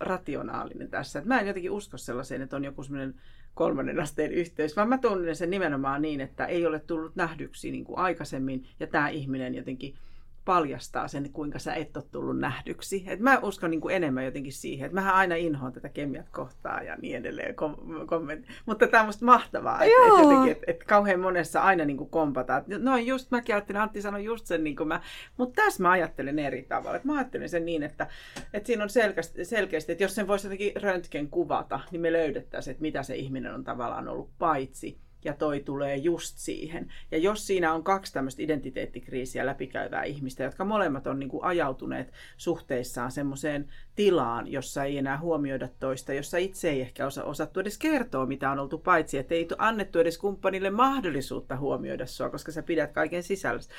rationaalinen 0.00 0.90
tässä. 0.90 1.18
Että 1.18 1.28
mä 1.28 1.40
en 1.40 1.46
jotenkin 1.46 1.70
usko 1.70 1.98
sellaiseen, 1.98 2.42
että 2.42 2.56
on 2.56 2.64
joku 2.64 2.82
semmoinen 2.82 3.14
kolmannen 3.54 4.00
asteen 4.00 4.32
yhteys, 4.32 4.76
vaan 4.76 4.88
mä 4.88 4.98
tunnen 4.98 5.36
sen 5.36 5.50
nimenomaan 5.50 6.02
niin, 6.02 6.20
että 6.20 6.46
ei 6.46 6.66
ole 6.66 6.80
tullut 6.80 7.16
nähdyksi 7.16 7.70
niin 7.70 7.84
kuin 7.84 7.98
aikaisemmin. 7.98 8.66
Ja 8.80 8.86
tämä 8.86 9.08
ihminen 9.08 9.54
jotenkin 9.54 9.94
paljastaa 10.44 11.08
sen, 11.08 11.32
kuinka 11.32 11.58
sä 11.58 11.74
et 11.74 11.96
ole 11.96 12.04
tullut 12.10 12.38
nähdyksi. 12.38 13.04
Et 13.06 13.20
mä 13.20 13.38
uskon 13.42 13.70
niin 13.70 13.80
kuin 13.80 13.96
enemmän 13.96 14.24
jotenkin 14.24 14.52
siihen, 14.52 14.86
että 14.86 14.94
mähän 14.94 15.14
aina 15.14 15.34
inhoan 15.34 15.72
tätä 15.72 15.88
kemiat 15.88 16.28
kohtaa 16.28 16.82
ja 16.82 16.96
niin 16.96 17.16
edelleen 17.16 17.54
kom- 17.54 18.06
kommentti. 18.06 18.48
Mutta 18.66 18.86
tämä 18.86 19.00
on 19.00 19.06
musta 19.06 19.24
mahtavaa, 19.24 19.82
että 19.82 19.96
et 20.06 20.22
jotenkin, 20.22 20.52
et, 20.52 20.62
et 20.66 20.84
kauhean 20.84 21.20
monessa 21.20 21.62
aina 21.62 21.84
niin 21.84 21.96
kuin 21.96 22.10
kompataan. 22.10 22.64
No 22.78 22.96
just 22.96 23.30
mäkin 23.30 23.54
ajattelin, 23.54 23.80
Antti 23.80 24.02
sanoi 24.02 24.24
just 24.24 24.46
sen, 24.46 24.64
niin 24.64 24.76
kuin 24.76 24.88
mä, 24.88 25.00
mutta 25.36 25.62
tässä 25.62 25.82
mä 25.82 25.90
ajattelen 25.90 26.38
eri 26.38 26.62
tavalla. 26.62 26.96
Et 26.96 27.04
mä 27.04 27.14
ajattelen 27.14 27.48
sen 27.48 27.64
niin, 27.64 27.82
että, 27.82 28.06
että 28.52 28.66
siinä 28.66 28.82
on 28.82 28.90
selkeästi, 28.90 29.44
selkeästi, 29.44 29.92
että 29.92 30.04
jos 30.04 30.14
sen 30.14 30.28
voisi 30.28 30.46
jotenkin 30.46 30.82
röntgen 30.82 31.28
kuvata, 31.28 31.80
niin 31.90 32.00
me 32.00 32.12
löydettäisiin, 32.12 32.72
että 32.72 32.82
mitä 32.82 33.02
se 33.02 33.16
ihminen 33.16 33.54
on 33.54 33.64
tavallaan 33.64 34.08
ollut 34.08 34.30
paitsi 34.38 35.01
ja 35.24 35.34
toi 35.34 35.60
tulee 35.60 35.96
just 35.96 36.38
siihen. 36.38 36.92
Ja 37.10 37.18
jos 37.18 37.46
siinä 37.46 37.72
on 37.72 37.84
kaksi 37.84 38.12
tämmöistä 38.12 38.42
identiteettikriisiä 38.42 39.46
läpikäyvää 39.46 40.02
ihmistä, 40.02 40.42
jotka 40.42 40.64
molemmat 40.64 41.06
on 41.06 41.18
niin 41.18 41.28
kuin 41.28 41.44
ajautuneet 41.44 42.12
suhteissaan 42.36 43.10
semmoiseen 43.10 43.68
tilaan, 43.96 44.52
jossa 44.52 44.84
ei 44.84 44.98
enää 44.98 45.18
huomioida 45.18 45.68
toista, 45.80 46.12
jossa 46.12 46.38
itse 46.38 46.70
ei 46.70 46.80
ehkä 46.80 47.06
osa, 47.06 47.24
osattu 47.24 47.60
edes 47.60 47.78
kertoa, 47.78 48.26
mitä 48.26 48.50
on 48.50 48.58
oltu 48.58 48.78
paitsi, 48.78 49.18
että 49.18 49.34
ei 49.34 49.48
annettu 49.58 49.98
edes 49.98 50.18
kumppanille 50.18 50.70
mahdollisuutta 50.70 51.56
huomioida 51.56 52.06
sua, 52.06 52.30
koska 52.30 52.52
sä 52.52 52.62
pidät 52.62 52.92
kaiken 52.92 53.22
sisällöstä 53.22 53.74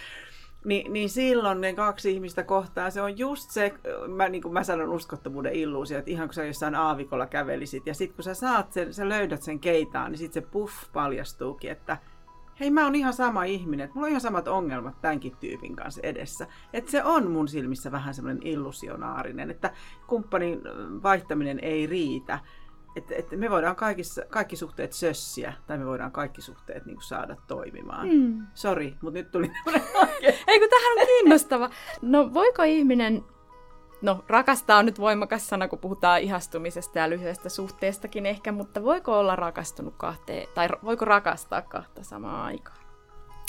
niin, 0.66 0.94
niin 0.94 1.10
silloin 1.10 1.62
ne 1.62 1.74
kaksi 1.74 2.12
ihmistä 2.12 2.44
kohtaa, 2.44 2.90
se 2.90 3.02
on 3.02 3.18
just 3.18 3.52
se, 3.52 3.74
mä, 4.08 4.30
niin 4.30 4.42
kuin 4.42 4.54
mä 4.54 4.64
sanon 4.64 4.90
uskottomuuden 4.90 5.54
illuusio, 5.54 6.00
että 6.00 6.12
ihan 6.12 6.28
kun 6.28 6.34
sä 6.34 6.46
jossain 6.46 6.76
aavikolla 6.76 7.26
kävelisit, 7.26 7.88
ja 7.88 7.94
sitten 7.94 8.16
kun 8.16 8.24
sä 8.24 8.34
saat 8.34 8.74
sen, 8.74 8.94
sä 8.94 9.10
löydät 9.10 9.42
sen 9.42 9.60
keitaan, 9.60 10.12
niin 10.12 10.20
sitten 10.20 10.44
se 10.44 10.50
puff 10.52 10.74
paljastuukin, 10.94 11.72
että 11.72 11.98
hei 12.60 12.72
mä 12.72 12.84
oon 12.84 12.96
ihan 12.96 13.14
sama 13.14 13.44
ihminen, 13.44 13.84
että 13.84 13.94
mulla 13.94 14.06
on 14.06 14.10
ihan 14.10 14.22
samat 14.22 14.48
ongelmat 14.48 15.02
tämänkin 15.02 15.36
tyypin 15.40 15.76
kanssa 15.76 16.02
edessä. 16.04 16.48
Että 16.74 16.92
se 16.92 17.04
on 17.04 17.32
mun 17.32 17.48
silmissä 17.48 17.92
vähän 17.92 18.14
semmoinen 18.14 18.48
illusionaarinen, 18.48 19.52
että 19.52 19.74
kumppanin 20.08 20.62
vaihtaminen 21.04 21.60
ei 21.60 21.88
riitä, 21.88 22.40
että, 22.96 23.16
että 23.16 23.36
me 23.36 23.50
voidaan 23.50 23.76
kaikissa, 23.76 24.22
kaikki 24.30 24.56
suhteet 24.56 24.94
sössiä, 24.94 25.54
tai 25.68 25.78
me 25.78 25.86
voidaan 25.86 26.12
kaikki 26.12 26.42
suhteet 26.42 26.86
niin 26.86 26.96
kuin 26.96 27.04
saada 27.04 27.36
toimimaan. 27.48 28.08
Mm. 28.10 28.48
Sori, 28.54 28.96
mutta 29.02 29.20
nyt 29.20 29.32
tuli 29.32 29.52
Ei 30.48 30.60
kun 30.60 30.70
tähän 30.70 31.00
on 31.00 31.08
kiinnostava. 31.08 31.70
No 32.02 32.34
voiko 32.34 32.64
ihminen, 32.64 33.24
no 34.02 34.24
rakastaa 34.28 34.78
on 34.80 34.86
nyt 34.86 35.00
voimakas 35.00 35.48
sana, 35.48 35.68
kun 35.68 35.80
puhutaan 35.80 36.22
ihastumisesta 36.22 37.00
ja 37.00 37.10
lyhyestä 37.10 37.50
suhteestakin 37.50 38.26
ehkä, 38.26 38.52
mutta 38.52 38.84
voiko 38.84 39.20
olla 39.20 39.36
rakastunut 39.36 39.94
kahteen, 39.98 40.48
tai 40.54 40.70
voiko 40.84 41.06
rakastaa 41.06 41.62
kahta 41.62 42.04
samaan 42.04 42.46
aikaan? 42.46 42.78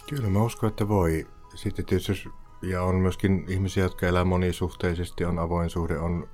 Kyllä 0.08 0.28
mä 0.28 0.42
uskon, 0.42 0.68
että 0.68 0.88
voi. 0.88 1.26
Sitten 1.54 1.86
tietysti, 1.86 2.28
ja 2.62 2.82
on 2.82 2.94
myöskin 2.94 3.44
ihmisiä, 3.48 3.82
jotka 3.82 4.06
elää 4.06 4.24
monisuhteisesti, 4.24 5.24
on 5.24 5.38
avoin 5.38 5.70
suhde, 5.70 5.98
on 5.98 6.28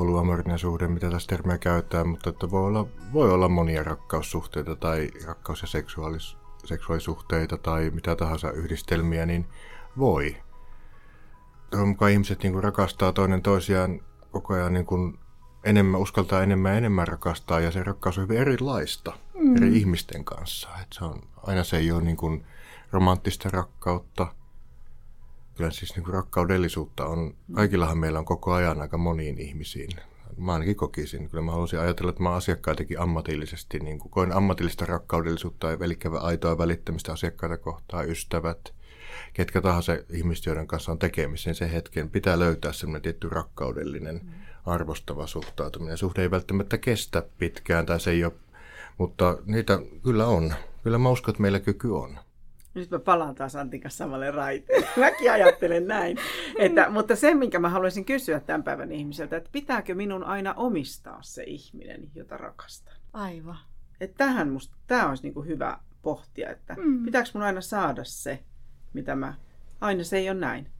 polyamorinen 0.00 0.58
suhde, 0.58 0.88
mitä 0.88 1.10
tässä 1.10 1.28
termiä 1.28 1.58
käytetään, 1.58 2.08
mutta 2.08 2.30
että 2.30 2.50
voi, 2.50 2.66
olla, 2.66 2.86
voi 3.12 3.32
olla 3.32 3.48
monia 3.48 3.82
rakkaussuhteita 3.82 4.76
tai 4.76 5.10
rakkaus- 5.26 5.62
ja 5.62 5.68
seksuaalis, 5.68 6.36
seksuaalisuhteita 6.64 7.58
tai 7.58 7.90
mitä 7.90 8.16
tahansa 8.16 8.50
yhdistelmiä, 8.50 9.26
niin 9.26 9.46
voi. 9.98 10.36
toivon 11.70 11.88
mukaan 11.88 12.12
ihmiset 12.12 12.42
niin 12.42 12.52
kuin 12.52 12.64
rakastaa 12.64 13.12
toinen 13.12 13.42
toisiaan 13.42 14.00
koko 14.30 14.54
ajan 14.54 14.72
niin 14.72 14.86
kuin 14.86 15.18
enemmän, 15.64 16.00
uskaltaa 16.00 16.42
enemmän 16.42 16.72
ja 16.72 16.78
enemmän 16.78 17.08
rakastaa, 17.08 17.60
ja 17.60 17.70
se 17.70 17.82
rakkaus 17.82 18.18
on 18.18 18.24
hyvin 18.24 18.38
erilaista 18.38 19.12
mm. 19.34 19.56
eri 19.56 19.78
ihmisten 19.78 20.24
kanssa. 20.24 20.68
Et 20.82 20.88
se 20.92 21.04
on, 21.04 21.22
aina 21.36 21.64
se 21.64 21.76
ei 21.76 21.92
ole 21.92 22.02
niin 22.02 22.16
kuin 22.16 22.44
romanttista 22.92 23.48
rakkautta. 23.52 24.26
Kyllä 25.60 25.70
siis 25.72 25.96
niin 25.96 26.04
kuin 26.04 26.14
rakkaudellisuutta 26.14 27.06
on, 27.06 27.34
kaikillahan 27.54 27.98
meillä 27.98 28.18
on 28.18 28.24
koko 28.24 28.52
ajan 28.52 28.80
aika 28.80 28.98
moniin 28.98 29.38
ihmisiin. 29.38 29.90
Mä 30.36 30.52
ainakin 30.52 30.76
kokisin. 30.76 31.30
Kyllä 31.30 31.44
mä 31.44 31.50
haluaisin 31.50 31.80
ajatella, 31.80 32.10
että 32.10 32.22
mä 32.22 32.30
asiakkaitakin 32.30 33.00
ammatillisesti, 33.00 33.78
niin 33.78 33.98
kuin 33.98 34.10
koen 34.10 34.32
ammatillista 34.32 34.86
rakkaudellisuutta, 34.86 35.72
eli 35.72 35.98
aitoa 36.20 36.58
välittämistä 36.58 37.12
asiakkaita 37.12 37.58
kohtaan, 37.58 38.08
ystävät, 38.08 38.74
ketkä 39.32 39.60
tahansa 39.60 39.92
ihmiset, 40.10 40.46
joiden 40.46 40.66
kanssa 40.66 40.92
on 40.92 40.98
tekemisissä, 40.98 41.50
niin 41.50 41.56
sen 41.56 41.70
hetken 41.70 42.10
pitää 42.10 42.38
löytää 42.38 42.72
semmoinen 42.72 43.02
tietty 43.02 43.28
rakkaudellinen, 43.28 44.20
arvostava 44.66 45.26
suhtautuminen. 45.26 45.98
Suhde 45.98 46.22
ei 46.22 46.30
välttämättä 46.30 46.78
kestä 46.78 47.22
pitkään, 47.38 47.86
tai 47.86 48.00
se 48.00 48.10
ei 48.10 48.24
ole, 48.24 48.32
mutta 48.98 49.38
niitä 49.46 49.78
kyllä 50.02 50.26
on. 50.26 50.54
Kyllä 50.82 50.98
mä 50.98 51.10
uskon, 51.10 51.32
että 51.32 51.42
meillä 51.42 51.60
kyky 51.60 51.88
on. 51.88 52.18
Nyt 52.74 52.90
mä 52.90 52.98
palaan 52.98 53.34
taas 53.34 53.56
Antin 53.56 53.80
kanssa 53.80 54.04
samalle 54.04 54.30
raiteelle. 54.30 54.86
Mäkin 54.96 55.32
ajattelen 55.32 55.86
näin. 55.86 56.18
Että, 56.58 56.90
mutta 56.90 57.16
se, 57.16 57.34
minkä 57.34 57.58
mä 57.58 57.68
haluaisin 57.68 58.04
kysyä 58.04 58.40
tämän 58.40 58.62
päivän 58.62 58.92
ihmiseltä, 58.92 59.36
että 59.36 59.50
pitääkö 59.52 59.94
minun 59.94 60.24
aina 60.24 60.54
omistaa 60.54 61.18
se 61.22 61.42
ihminen, 61.42 62.10
jota 62.14 62.36
rakastan? 62.36 62.94
Aivan. 63.12 63.58
Että 64.00 64.16
tähän 64.18 64.48
musta, 64.48 64.76
tämä 64.86 65.08
olisi 65.08 65.22
niin 65.22 65.46
hyvä 65.46 65.78
pohtia, 66.02 66.50
että 66.50 66.76
mm. 66.78 67.04
pitääkö 67.04 67.30
mun 67.34 67.42
aina 67.42 67.60
saada 67.60 68.04
se, 68.04 68.42
mitä 68.92 69.16
mä... 69.16 69.34
Aina 69.80 70.04
se 70.04 70.16
ei 70.16 70.30
ole 70.30 70.38
näin. 70.38 70.70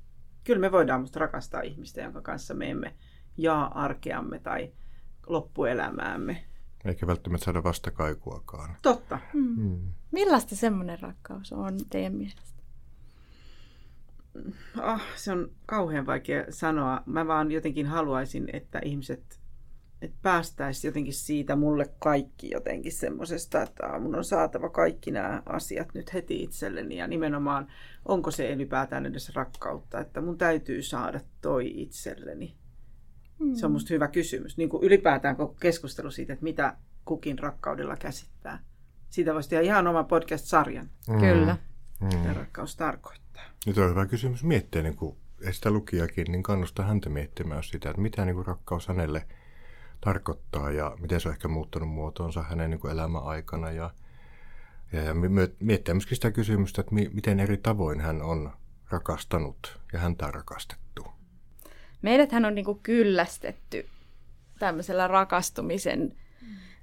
Kyllä 0.44 0.60
me 0.60 0.72
voidaan 0.72 1.00
musta 1.00 1.20
rakastaa 1.20 1.60
ihmistä, 1.60 2.00
jonka 2.00 2.20
kanssa 2.22 2.54
me 2.54 2.70
emme 2.70 2.94
jaa 3.36 3.82
arkeamme 3.82 4.38
tai 4.38 4.72
loppuelämäämme. 5.26 6.44
Eikä 6.84 7.06
välttämättä 7.06 7.44
saada 7.44 7.62
vastakaikuakaan. 7.62 8.76
Totta. 8.82 9.18
Mm. 9.34 9.54
Mm. 9.56 9.92
Millaista 10.10 10.56
semmoinen 10.56 11.00
rakkaus 11.00 11.52
on 11.52 11.78
teidän 11.90 12.14
mielestä? 12.14 12.62
Oh, 14.82 15.00
se 15.16 15.32
on 15.32 15.50
kauhean 15.66 16.06
vaikea 16.06 16.44
sanoa. 16.50 17.02
Mä 17.06 17.26
vaan 17.26 17.52
jotenkin 17.52 17.86
haluaisin, 17.86 18.48
että 18.52 18.80
ihmiset 18.84 19.40
että 20.02 20.16
päästäisiin 20.22 20.88
jotenkin 20.88 21.14
siitä 21.14 21.56
mulle 21.56 21.86
kaikki 21.98 22.50
jotenkin 22.50 22.92
semmoisesta, 22.92 23.62
että 23.62 23.98
mun 23.98 24.14
on 24.14 24.24
saatava 24.24 24.68
kaikki 24.68 25.10
nämä 25.10 25.42
asiat 25.46 25.94
nyt 25.94 26.14
heti 26.14 26.42
itselleni 26.42 26.96
ja 26.96 27.06
nimenomaan 27.06 27.66
onko 28.04 28.30
se 28.30 28.52
ylipäätään 28.52 29.06
edes 29.06 29.34
rakkautta, 29.34 30.00
että 30.00 30.20
mun 30.20 30.38
täytyy 30.38 30.82
saada 30.82 31.20
toi 31.40 31.82
itselleni. 31.82 32.59
Mm. 33.40 33.54
Se 33.54 33.66
on 33.66 33.72
musta 33.72 33.94
hyvä 33.94 34.08
kysymys. 34.08 34.56
Niin 34.56 34.68
kuin 34.68 34.82
ylipäätään 34.82 35.36
koko 35.36 35.54
keskustelu 35.60 36.10
siitä, 36.10 36.32
että 36.32 36.44
mitä 36.44 36.76
kukin 37.04 37.38
rakkaudella 37.38 37.96
käsittää. 37.96 38.58
Siitä 39.10 39.34
voisi 39.34 39.48
tehdä 39.48 39.62
ihan 39.62 39.86
oman 39.86 40.06
podcast-sarjan. 40.06 40.90
Mm. 41.08 41.20
Kyllä. 41.20 41.56
Mitä 42.00 42.34
rakkaus 42.34 42.76
tarkoittaa. 42.76 43.42
Nyt 43.66 43.78
on 43.78 43.90
hyvä 43.90 44.06
kysymys 44.06 44.44
miettiä, 44.44 44.82
niin 44.82 44.96
kuin 44.96 45.16
sitä 45.50 45.70
lukijakin, 45.70 46.26
niin 46.32 46.42
kannustaa 46.42 46.86
häntä 46.86 47.08
miettimään 47.08 47.64
sitä, 47.64 47.90
että 47.90 48.02
mitä 48.02 48.24
niin 48.24 48.34
kuin 48.34 48.46
rakkaus 48.46 48.88
hänelle 48.88 49.26
tarkoittaa 50.00 50.70
ja 50.70 50.96
miten 51.00 51.20
se 51.20 51.28
on 51.28 51.34
ehkä 51.34 51.48
muuttanut 51.48 51.88
muotoonsa 51.88 52.42
hänen 52.42 52.70
niin 52.70 52.80
kuin 52.80 52.92
elämän 52.92 53.22
aikana. 53.22 53.70
Ja, 53.70 53.90
ja, 54.92 55.02
ja 55.02 55.14
miettiä 55.60 55.94
myöskin 55.94 56.16
sitä 56.16 56.30
kysymystä, 56.30 56.80
että 56.80 56.94
mi, 56.94 57.10
miten 57.12 57.40
eri 57.40 57.56
tavoin 57.56 58.00
hän 58.00 58.22
on 58.22 58.52
rakastanut 58.90 59.80
ja 59.92 59.98
häntä 59.98 60.26
on 60.26 60.34
rakastettu. 60.34 61.06
Meidäthän 62.02 62.44
on 62.44 62.54
niin 62.54 62.64
kuin 62.64 62.80
kyllästetty 62.82 63.86
tämmöisellä 64.58 65.08
rakastumisen 65.08 66.12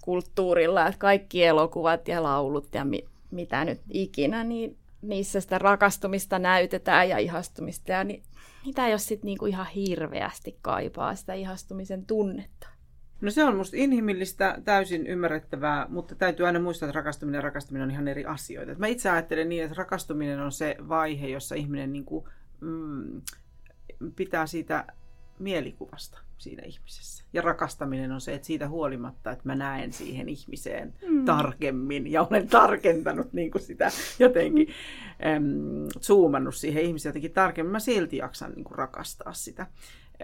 kulttuurilla, 0.01 0.87
että 0.87 0.99
kaikki 0.99 1.43
elokuvat 1.43 2.07
ja 2.07 2.23
laulut 2.23 2.73
ja 2.73 2.85
mi- 2.85 3.05
mitä 3.31 3.65
nyt 3.65 3.81
ikinä, 3.89 4.43
niin 4.43 4.77
niissä 5.01 5.41
sitä 5.41 5.57
rakastumista 5.57 6.39
näytetään 6.39 7.09
ja 7.09 7.17
ihastumista. 7.17 7.91
Ja 7.91 8.03
niin, 8.03 8.23
mitä 8.65 8.87
jos 8.87 9.05
sitten 9.05 9.27
niinku 9.27 9.45
ihan 9.45 9.67
hirveästi 9.67 10.57
kaipaa 10.61 11.15
sitä 11.15 11.33
ihastumisen 11.33 12.05
tunnetta? 12.05 12.67
No 13.21 13.31
se 13.31 13.43
on 13.43 13.55
musta 13.55 13.77
inhimillistä, 13.77 14.61
täysin 14.65 15.07
ymmärrettävää, 15.07 15.85
mutta 15.89 16.15
täytyy 16.15 16.45
aina 16.45 16.59
muistaa, 16.59 16.89
että 16.89 16.99
rakastuminen 16.99 17.37
ja 17.37 17.41
rakastuminen 17.41 17.83
on 17.83 17.91
ihan 17.91 18.07
eri 18.07 18.25
asioita. 18.25 18.75
Mä 18.77 18.87
itse 18.87 19.09
ajattelen 19.09 19.49
niin, 19.49 19.63
että 19.63 19.75
rakastuminen 19.77 20.39
on 20.39 20.51
se 20.51 20.75
vaihe, 20.89 21.27
jossa 21.27 21.55
ihminen 21.55 21.93
niin 21.93 22.05
kuin, 22.05 22.25
mm, 22.61 23.21
pitää 24.15 24.47
siitä 24.47 24.85
mielikuvasta 25.39 26.19
siinä 26.37 26.63
ihmisessä. 26.63 27.23
Ja 27.33 27.41
rakastaminen 27.41 28.11
on 28.11 28.21
se, 28.21 28.33
että 28.33 28.47
siitä 28.47 28.69
huolimatta, 28.69 29.31
että 29.31 29.43
mä 29.45 29.55
näen 29.55 29.93
siihen 29.93 30.29
ihmiseen 30.29 30.93
mm. 31.07 31.25
tarkemmin 31.25 32.11
ja 32.11 32.23
olen 32.23 32.47
tarkentanut 32.47 33.33
niin 33.33 33.51
kuin 33.51 33.61
sitä 33.61 33.91
jotenkin, 34.19 34.67
äm, 35.35 35.87
zoomannut 36.01 36.55
siihen 36.55 36.83
ihmiseen 36.83 37.09
jotenkin 37.09 37.33
tarkemmin, 37.33 37.71
mä 37.71 37.79
silti 37.79 38.17
jaksan 38.17 38.51
niin 38.51 38.63
kuin 38.63 38.77
rakastaa 38.77 39.33
sitä. 39.33 39.67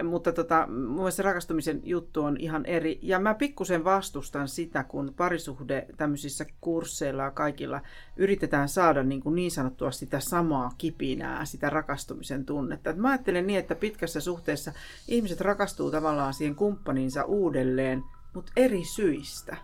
Mutta 0.03 0.31
tota, 0.31 0.67
mun 0.67 1.11
se 1.11 1.23
rakastumisen 1.23 1.81
juttu 1.83 2.23
on 2.23 2.37
ihan 2.39 2.65
eri. 2.65 2.99
Ja 3.01 3.19
mä 3.19 3.33
pikkusen 3.33 3.83
vastustan 3.83 4.47
sitä, 4.47 4.83
kun 4.83 5.13
parisuhde 5.17 5.87
tämmöisissä 5.97 6.45
kursseilla 6.61 7.23
ja 7.23 7.31
kaikilla 7.31 7.81
yritetään 8.17 8.69
saada 8.69 9.03
niin, 9.03 9.21
kuin 9.21 9.35
niin 9.35 9.51
sanottua 9.51 9.91
sitä 9.91 10.19
samaa 10.19 10.71
kipinää, 10.77 11.45
sitä 11.45 11.69
rakastumisen 11.69 12.45
tunnetta. 12.45 12.89
Et 12.89 12.97
mä 12.97 13.09
ajattelen 13.09 13.47
niin, 13.47 13.59
että 13.59 13.75
pitkässä 13.75 14.21
suhteessa 14.21 14.73
ihmiset 15.07 15.41
rakastuu 15.41 15.91
tavallaan 15.91 16.33
siihen 16.33 16.55
kumppaniinsa 16.55 17.23
uudelleen, 17.23 18.03
mutta 18.33 18.51
eri 18.55 18.83
syistä. 18.83 19.57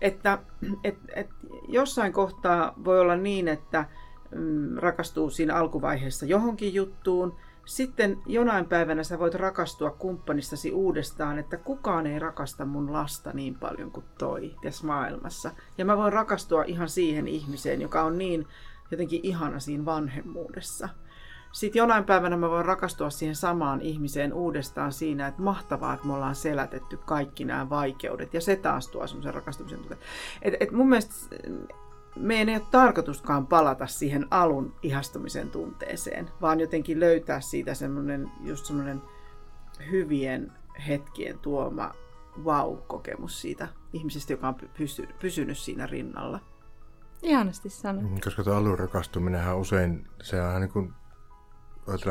Että 0.00 0.38
et, 0.84 0.98
et 1.14 1.28
jossain 1.68 2.12
kohtaa 2.12 2.74
voi 2.84 3.00
olla 3.00 3.16
niin, 3.16 3.48
että 3.48 3.84
mm, 4.34 4.76
rakastuu 4.76 5.30
siinä 5.30 5.54
alkuvaiheessa 5.54 6.26
johonkin 6.26 6.74
juttuun– 6.74 7.36
sitten 7.64 8.18
jonain 8.26 8.66
päivänä 8.66 9.04
sä 9.04 9.18
voit 9.18 9.34
rakastua 9.34 9.90
kumppanistasi 9.90 10.72
uudestaan, 10.72 11.38
että 11.38 11.56
kukaan 11.56 12.06
ei 12.06 12.18
rakasta 12.18 12.64
mun 12.64 12.92
lasta 12.92 13.32
niin 13.32 13.54
paljon 13.54 13.90
kuin 13.90 14.06
toi 14.18 14.54
tässä 14.62 14.86
maailmassa. 14.86 15.50
Ja 15.78 15.84
mä 15.84 15.96
voin 15.96 16.12
rakastua 16.12 16.64
ihan 16.64 16.88
siihen 16.88 17.28
ihmiseen, 17.28 17.80
joka 17.82 18.02
on 18.02 18.18
niin 18.18 18.46
jotenkin 18.90 19.20
ihana 19.22 19.60
siinä 19.60 19.84
vanhemmuudessa. 19.84 20.88
Sitten 21.52 21.80
jonain 21.80 22.04
päivänä 22.04 22.36
mä 22.36 22.50
voin 22.50 22.64
rakastua 22.64 23.10
siihen 23.10 23.36
samaan 23.36 23.80
ihmiseen 23.80 24.32
uudestaan 24.32 24.92
siinä, 24.92 25.26
että 25.26 25.42
mahtavaa, 25.42 25.94
että 25.94 26.06
me 26.06 26.12
ollaan 26.12 26.34
selätetty 26.34 26.96
kaikki 26.96 27.44
nämä 27.44 27.70
vaikeudet. 27.70 28.34
Ja 28.34 28.40
se 28.40 28.56
taas 28.56 28.88
tuo 28.88 29.06
semmoisen 29.06 29.34
rakastumisen 29.34 29.78
tunteen. 29.78 30.00
Et, 30.42 30.54
et 30.60 30.70
mun 30.70 30.88
mielestä 30.88 31.36
meidän 32.16 32.48
ei 32.48 32.56
ole 32.56 32.66
tarkoituskaan 32.70 33.46
palata 33.46 33.86
siihen 33.86 34.26
alun 34.30 34.74
ihastumisen 34.82 35.50
tunteeseen, 35.50 36.30
vaan 36.40 36.60
jotenkin 36.60 37.00
löytää 37.00 37.40
siitä 37.40 37.74
semmoinen, 37.74 38.30
just 38.40 38.66
semmoinen 38.66 39.02
hyvien 39.90 40.52
hetkien 40.88 41.38
tuoma 41.38 41.94
wow-kokemus 42.44 43.40
siitä 43.40 43.68
ihmisestä, 43.92 44.32
joka 44.32 44.48
on 44.48 44.54
pysy, 44.78 45.08
pysynyt 45.20 45.58
siinä 45.58 45.86
rinnalla. 45.86 46.40
Ihanasti 47.22 47.70
sanottu. 47.70 48.08
Mm, 48.08 48.20
koska 48.24 48.44
tuo 48.44 48.54
alun 48.54 48.78
rakastuminenhan 48.78 49.58
usein, 49.58 50.08
se 50.22 50.42
on 50.42 50.60
niin 50.60 50.72
kuin, 50.72 50.92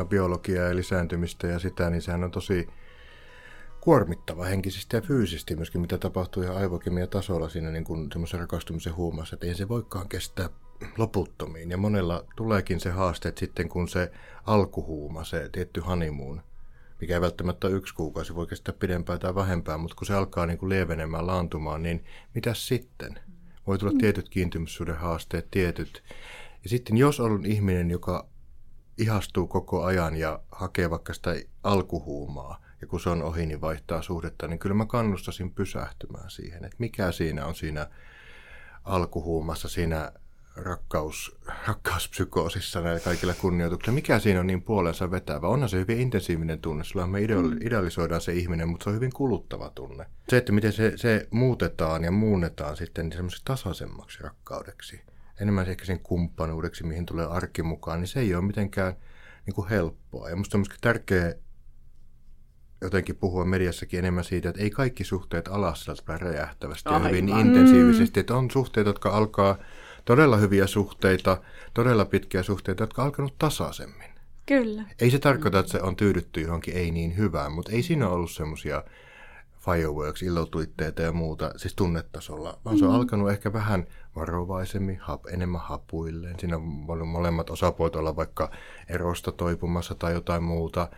biologiaa 0.08 0.68
ja 0.68 0.76
lisääntymistä 0.76 1.46
ja 1.46 1.58
sitä, 1.58 1.90
niin 1.90 2.02
sehän 2.02 2.24
on 2.24 2.30
tosi 2.30 2.68
kuormittava 3.82 4.44
henkisesti 4.44 4.96
ja 4.96 5.02
fyysisesti 5.02 5.56
myöskin, 5.56 5.80
mitä 5.80 5.98
tapahtuu 5.98 6.42
ihan 6.42 6.56
aivokemia 6.56 7.06
tasolla 7.06 7.48
siinä 7.48 7.70
niin 7.70 7.84
kuin 7.84 8.12
semmoisen 8.12 8.40
rakastumisen 8.40 8.96
huumassa, 8.96 9.36
että 9.36 9.46
ei 9.46 9.54
se 9.54 9.68
voikaan 9.68 10.08
kestää 10.08 10.48
loputtomiin. 10.98 11.70
Ja 11.70 11.76
monella 11.76 12.24
tuleekin 12.36 12.80
se 12.80 12.90
haaste, 12.90 13.28
että 13.28 13.38
sitten 13.38 13.68
kun 13.68 13.88
se 13.88 14.12
alkuhuuma, 14.46 15.24
se 15.24 15.48
tietty 15.52 15.80
honeymoon, 15.80 16.42
mikä 17.00 17.14
ei 17.14 17.20
välttämättä 17.20 17.66
ole 17.66 17.76
yksi 17.76 17.94
kuukausi, 17.94 18.34
voi 18.34 18.46
kestää 18.46 18.74
pidempään 18.78 19.18
tai 19.18 19.34
vähempään, 19.34 19.80
mutta 19.80 19.96
kun 19.96 20.06
se 20.06 20.14
alkaa 20.14 20.46
niin 20.46 20.58
kuin 20.58 20.70
lievenemään, 20.70 21.26
laantumaan, 21.26 21.82
niin 21.82 22.04
mitä 22.34 22.54
sitten? 22.54 23.18
Voi 23.66 23.78
tulla 23.78 23.98
tietyt 23.98 24.28
kiintymyssuuden 24.28 24.96
haasteet, 24.96 25.50
tietyt. 25.50 26.02
Ja 26.62 26.68
sitten 26.68 26.96
jos 26.96 27.20
on 27.20 27.46
ihminen, 27.46 27.90
joka 27.90 28.26
ihastuu 28.98 29.46
koko 29.46 29.84
ajan 29.84 30.16
ja 30.16 30.40
hakee 30.52 30.90
vaikka 30.90 31.14
sitä 31.14 31.34
alkuhuumaa, 31.62 32.62
ja 32.82 32.88
kun 32.88 33.00
se 33.00 33.10
on 33.10 33.22
ohi, 33.22 33.46
niin 33.46 33.60
vaihtaa 33.60 34.02
suhdetta, 34.02 34.48
niin 34.48 34.58
kyllä 34.58 34.74
mä 34.74 34.86
kannustasin 34.86 35.52
pysähtymään 35.52 36.30
siihen, 36.30 36.64
että 36.64 36.76
mikä 36.78 37.12
siinä 37.12 37.46
on 37.46 37.54
siinä 37.54 37.86
alkuhuumassa, 38.84 39.68
siinä 39.68 40.12
rakkaus, 40.56 41.38
rakkauspsykoosissa 41.66 42.80
näillä 42.80 43.00
kaikilla 43.00 43.34
kunnioituksilla. 43.34 43.94
Mikä 43.94 44.18
siinä 44.18 44.40
on 44.40 44.46
niin 44.46 44.62
puolensa 44.62 45.10
vetävä? 45.10 45.48
Onhan 45.48 45.68
se 45.68 45.78
hyvin 45.78 46.00
intensiivinen 46.00 46.58
tunne. 46.58 46.84
Silloin 46.84 47.10
me 47.10 47.20
mm. 47.20 47.56
idealisoidaan 47.60 48.20
se 48.20 48.32
ihminen, 48.32 48.68
mutta 48.68 48.84
se 48.84 48.90
on 48.90 48.96
hyvin 48.96 49.12
kuluttava 49.12 49.70
tunne. 49.74 50.06
Se, 50.28 50.36
että 50.36 50.52
miten 50.52 50.72
se, 50.72 50.92
se 50.96 51.28
muutetaan 51.30 52.04
ja 52.04 52.10
muunnetaan 52.10 52.76
sitten 52.76 53.04
niin 53.06 53.16
semmoiseksi 53.16 53.44
tasaisemmaksi 53.44 54.22
rakkaudeksi, 54.22 55.00
enemmän 55.40 55.68
ehkä 55.68 55.84
sen 55.84 56.00
kumppanuudeksi, 56.00 56.84
mihin 56.84 57.06
tulee 57.06 57.26
arki 57.26 57.62
mukaan, 57.62 58.00
niin 58.00 58.08
se 58.08 58.20
ei 58.20 58.34
ole 58.34 58.44
mitenkään 58.44 58.94
niin 59.46 59.54
kuin 59.54 59.68
helppoa. 59.68 60.30
Ja 60.30 60.36
musta 60.36 60.56
on 60.56 60.60
myöskin 60.60 60.78
tärkeää 60.80 61.32
jotenkin 62.82 63.16
puhua 63.16 63.44
mediassakin 63.44 63.98
enemmän 63.98 64.24
siitä, 64.24 64.48
että 64.48 64.62
ei 64.62 64.70
kaikki 64.70 65.04
suhteet 65.04 65.48
ala 65.48 65.74
sieltä 65.74 66.18
räjähtävästi 66.18 66.88
ja 66.88 66.98
hyvin 66.98 67.28
intensiivisesti. 67.28 68.20
Että 68.20 68.36
on 68.36 68.50
suhteita, 68.50 68.90
jotka 68.90 69.10
alkaa 69.10 69.58
todella 70.04 70.36
hyviä 70.36 70.66
suhteita, 70.66 71.36
todella 71.74 72.04
pitkiä 72.04 72.42
suhteita, 72.42 72.82
jotka 72.82 73.02
on 73.02 73.06
alkanut 73.06 73.38
tasaisemmin. 73.38 74.10
Kyllä. 74.46 74.82
Ei 75.00 75.10
se 75.10 75.18
tarkoita, 75.18 75.58
että 75.58 75.72
se 75.72 75.80
on 75.82 75.96
tyydytty 75.96 76.40
johonkin 76.40 76.76
ei 76.76 76.90
niin 76.90 77.16
hyvään, 77.16 77.52
mutta 77.52 77.72
ei 77.72 77.82
siinä 77.82 78.08
ollut 78.08 78.30
semmoisia 78.30 78.84
fireworks, 79.64 80.22
illotuitteita 80.22 81.02
ja 81.02 81.12
muuta, 81.12 81.52
siis 81.56 81.74
tunnetasolla, 81.74 82.58
vaan 82.64 82.78
se 82.78 82.84
on 82.84 82.90
mm. 82.90 82.96
alkanut 82.96 83.30
ehkä 83.30 83.52
vähän 83.52 83.86
varovaisemmin, 84.16 84.98
hap, 85.00 85.26
enemmän 85.26 85.60
hapuilleen. 85.60 86.38
Siinä 86.38 86.56
on 86.56 86.62
molemmat 87.06 87.50
osapuolet 87.50 87.96
olla 87.96 88.16
vaikka 88.16 88.50
erosta 88.88 89.32
toipumassa 89.32 89.94
tai 89.94 90.12
jotain 90.12 90.42
muuta 90.42 90.88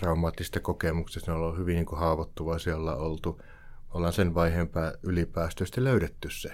traumaattista 0.00 0.60
kokemuksista, 0.60 1.30
ne 1.30 1.36
on 1.36 1.44
ollut 1.44 1.58
hyvin 1.58 1.74
niin 1.74 1.86
kuin 1.86 1.98
haavoittuvaisia 1.98 2.76
olla 2.76 2.96
oltu. 2.96 3.40
Ollaan 3.94 4.12
sen 4.12 4.34
vaiheen 4.34 4.70
ylipäästy 5.02 5.64
ja 5.76 5.84
löydetty 5.84 6.30
se. 6.30 6.52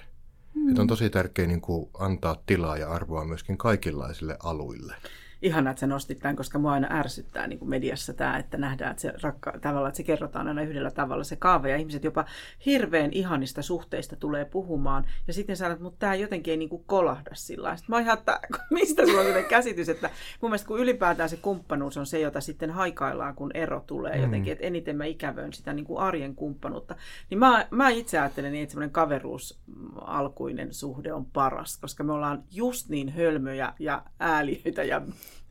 Mm. 0.55 0.69
Että 0.69 0.83
on 0.83 0.89
tosi 0.89 1.11
tärkeää 1.11 1.49
niin 1.49 1.61
kuin 1.61 1.91
antaa 1.99 2.37
tilaa 2.47 2.77
ja 2.77 2.91
arvoa 2.91 3.25
myöskin 3.25 3.59
kaikenlaisille 3.59 4.37
aluille 4.43 4.95
ihana, 5.43 5.71
että 5.71 5.81
sä 5.81 5.87
nostit 5.87 6.19
tämän, 6.19 6.37
koska 6.37 6.59
mua 6.59 6.73
aina 6.73 6.99
ärsyttää 6.99 7.47
niin 7.47 7.59
kuin 7.59 7.69
mediassa 7.69 8.13
tämä, 8.13 8.39
että 8.39 8.57
nähdään, 8.57 8.91
että 8.91 9.01
se 9.01 9.13
rakka, 9.23 9.53
tavalla, 9.61 9.89
että 9.89 9.97
se 9.97 10.03
kerrotaan 10.03 10.49
aina 10.49 10.63
yhdellä 10.63 10.91
tavalla 10.91 11.25
se 11.25 11.37
kaave, 11.37 11.71
ja 11.71 11.77
ihmiset 11.77 12.05
jopa 12.05 12.25
hirveän 12.67 13.13
ihanista 13.13 13.63
suhteista 13.63 14.17
tulee 14.17 14.45
puhumaan, 14.45 15.05
ja 15.27 15.33
sitten 15.33 15.57
sanot, 15.57 15.81
mutta 15.81 15.99
tämä 15.99 16.15
jotenkin 16.15 16.51
ei 16.51 16.57
niin 16.57 16.69
kuin 16.69 16.85
kolahda 16.87 17.31
sillä 17.35 17.77
Sitten 17.77 17.97
mä 17.97 18.01
ihan, 18.01 18.19
että 18.19 18.41
mistä 18.71 19.07
sulla 19.07 19.21
on 19.21 19.45
käsitys, 19.49 19.89
että 19.89 20.11
mun 20.41 20.51
mielestä 20.51 20.69
kun 20.69 20.81
ylipäätään 20.81 21.29
se 21.29 21.37
kumppanuus 21.37 21.97
on 21.97 22.07
se, 22.07 22.21
jota 22.21 22.41
sitten 22.41 22.71
haikaillaan, 22.71 23.35
kun 23.35 23.51
ero 23.55 23.85
tulee 23.87 24.17
mm. 24.17 24.23
jotenkin, 24.23 24.53
että 24.53 24.67
eniten 24.67 24.97
mä 24.97 25.05
ikävöin 25.05 25.53
sitä 25.53 25.73
niin 25.73 25.85
kuin 25.85 25.99
arjen 25.99 26.35
kumppanuutta, 26.35 26.97
niin 27.31 27.39
mä, 27.39 27.67
mä 27.71 27.89
itse 27.89 28.19
ajattelen 28.19 28.53
niin, 28.53 28.63
että 28.63 28.71
semmoinen 28.71 28.93
kaveruus 28.93 29.61
alkuinen 30.01 30.75
suhde 30.75 31.13
on 31.13 31.27
paras, 31.27 31.79
koska 31.79 32.05
me 32.05 32.13
ollaan 32.13 32.45
just 32.51 32.89
niin 32.89 33.09
hölmöjä 33.09 33.73
ja 33.79 34.03
ääliöitä 34.19 34.83
ja 34.83 35.03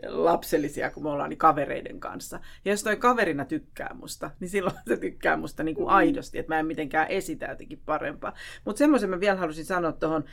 lapsellisia, 0.08 0.92
kun 0.92 1.04
me 1.04 1.10
ollaan 1.10 1.30
niin 1.30 1.38
kavereiden 1.38 2.00
kanssa. 2.00 2.40
Ja 2.66 2.72
jos 2.72 2.84
toi 2.84 2.98
kaverina 2.98 3.46
tykkää 3.46 3.96
musta, 4.00 4.32
niin 4.40 4.50
silloin 4.50 4.76
se 4.88 4.98
tykkää 4.98 5.38
musta 5.38 5.64
niin 5.64 5.76
kuin 5.76 5.88
mm. 5.88 5.94
aidosti, 5.94 6.40
että 6.40 6.54
mä 6.54 6.60
en 6.60 6.66
mitenkään 6.66 7.08
esitä 7.08 7.46
jotenkin 7.46 7.82
parempaa. 7.86 8.34
Mutta 8.66 8.80
semmoisen 8.80 9.10
mä 9.10 9.20
vielä 9.20 9.40
halusin 9.40 9.66
sanoa 9.66 9.92
tuohon 9.92 10.24